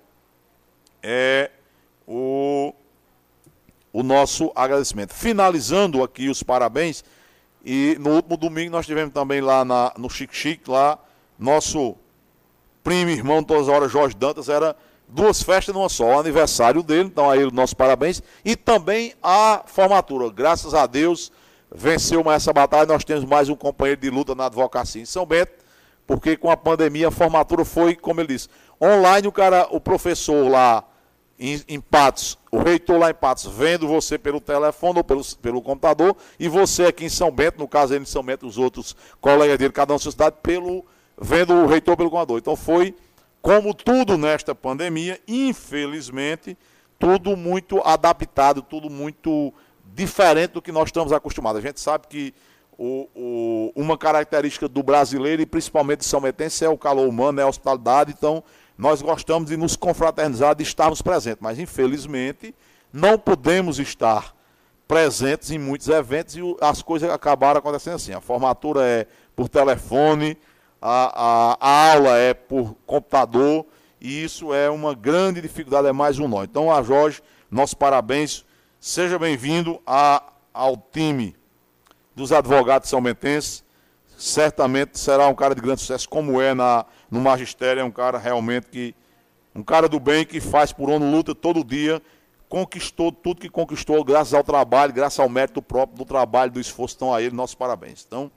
[1.01, 1.51] é
[2.07, 2.73] o,
[3.93, 5.13] o nosso agradecimento.
[5.13, 7.03] Finalizando aqui os parabéns,
[7.63, 10.97] e no último domingo nós tivemos também lá na, no Chique Chique, lá,
[11.37, 11.95] nosso
[12.83, 14.75] primo irmão todas as horas, Jorge Dantas, era
[15.07, 19.63] duas festas numa só, o aniversário dele, então aí o nosso parabéns, e também a
[19.65, 20.29] formatura.
[20.29, 21.31] Graças a Deus,
[21.73, 25.25] venceu mais essa batalha, nós temos mais um companheiro de luta na advocacia em São
[25.25, 25.51] Bento,
[26.07, 28.49] porque com a pandemia a formatura foi, como ele disse,
[28.81, 30.83] online o cara, o professor lá
[31.41, 35.59] em, em Patos, o reitor lá em Patos, vendo você pelo telefone ou pelo, pelo
[35.59, 38.95] computador, e você aqui em São Bento, no caso ele em São Bento, os outros
[39.19, 40.85] colegas dele, cada um na sua cidade, pelo,
[41.19, 42.37] vendo o reitor pelo computador.
[42.37, 42.93] Então foi,
[43.41, 46.55] como tudo nesta pandemia, infelizmente,
[46.99, 49.51] tudo muito adaptado, tudo muito
[49.95, 51.57] diferente do que nós estamos acostumados.
[51.57, 52.35] A gente sabe que
[52.77, 57.39] o, o, uma característica do brasileiro, e principalmente de São Metense, é o calor humano,
[57.39, 58.13] é a hospitalidade.
[58.15, 58.43] Então,
[58.81, 61.39] nós gostamos de nos confraternizar, de estarmos presentes.
[61.39, 62.55] Mas, infelizmente,
[62.91, 64.35] não podemos estar
[64.87, 68.13] presentes em muitos eventos e as coisas acabaram acontecendo assim.
[68.13, 70.35] A formatura é por telefone,
[70.81, 73.65] a, a, a aula é por computador,
[74.01, 76.43] e isso é uma grande dificuldade, é mais um nó.
[76.43, 77.21] Então, a Jorge,
[77.51, 78.43] nossos parabéns
[78.83, 81.35] Seja bem-vindo ao time
[82.15, 82.99] dos advogados são.
[84.21, 87.81] Certamente será um cara de grande sucesso, como é na, no magistério.
[87.81, 88.95] É um cara realmente que.
[89.55, 91.99] Um cara do bem que faz por onde luta todo dia.
[92.47, 96.95] Conquistou tudo que conquistou, graças ao trabalho, graças ao mérito próprio do trabalho, do esforço.
[96.97, 98.05] Então, a ele, nossos parabéns.
[98.07, 98.29] Então,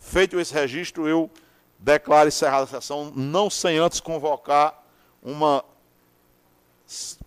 [0.00, 1.30] feito esse registro, eu
[1.78, 4.82] declaro encerrada a sessão, não sem antes convocar
[5.22, 5.64] uma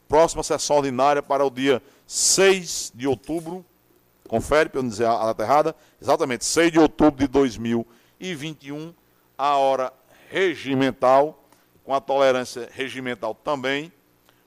[0.10, 3.64] próxima sessão ordinária para o dia 6 de outubro,
[4.28, 7.28] confere para eu não dizer a data errada, exatamente 6 de outubro de
[8.22, 8.94] 2021,
[9.36, 9.92] a hora
[10.30, 11.44] regimental,
[11.84, 13.92] com a tolerância regimental também,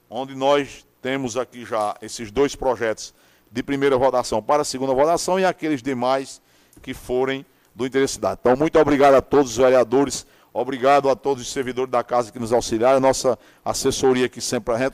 [0.09, 3.13] onde nós temos aqui já esses dois projetos
[3.51, 6.41] de primeira votação para a segunda votação e aqueles demais
[6.81, 7.45] que forem
[7.75, 8.33] do interesse da.
[8.33, 12.39] Então, muito obrigado a todos os vereadores, obrigado a todos os servidores da casa que
[12.39, 14.91] nos auxiliaram, a nossa assessoria aqui sempre a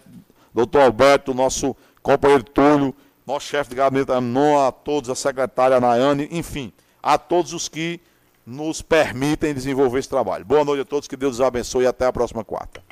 [0.51, 2.95] doutor Alberto, nosso companheiro Túlio,
[3.27, 8.01] nosso chefe de gabinete, a todos, a secretária Nayane, enfim, a todos os que
[8.45, 10.45] nos permitem desenvolver esse trabalho.
[10.45, 12.83] Boa noite a todos, que Deus os abençoe e até a próxima quarta.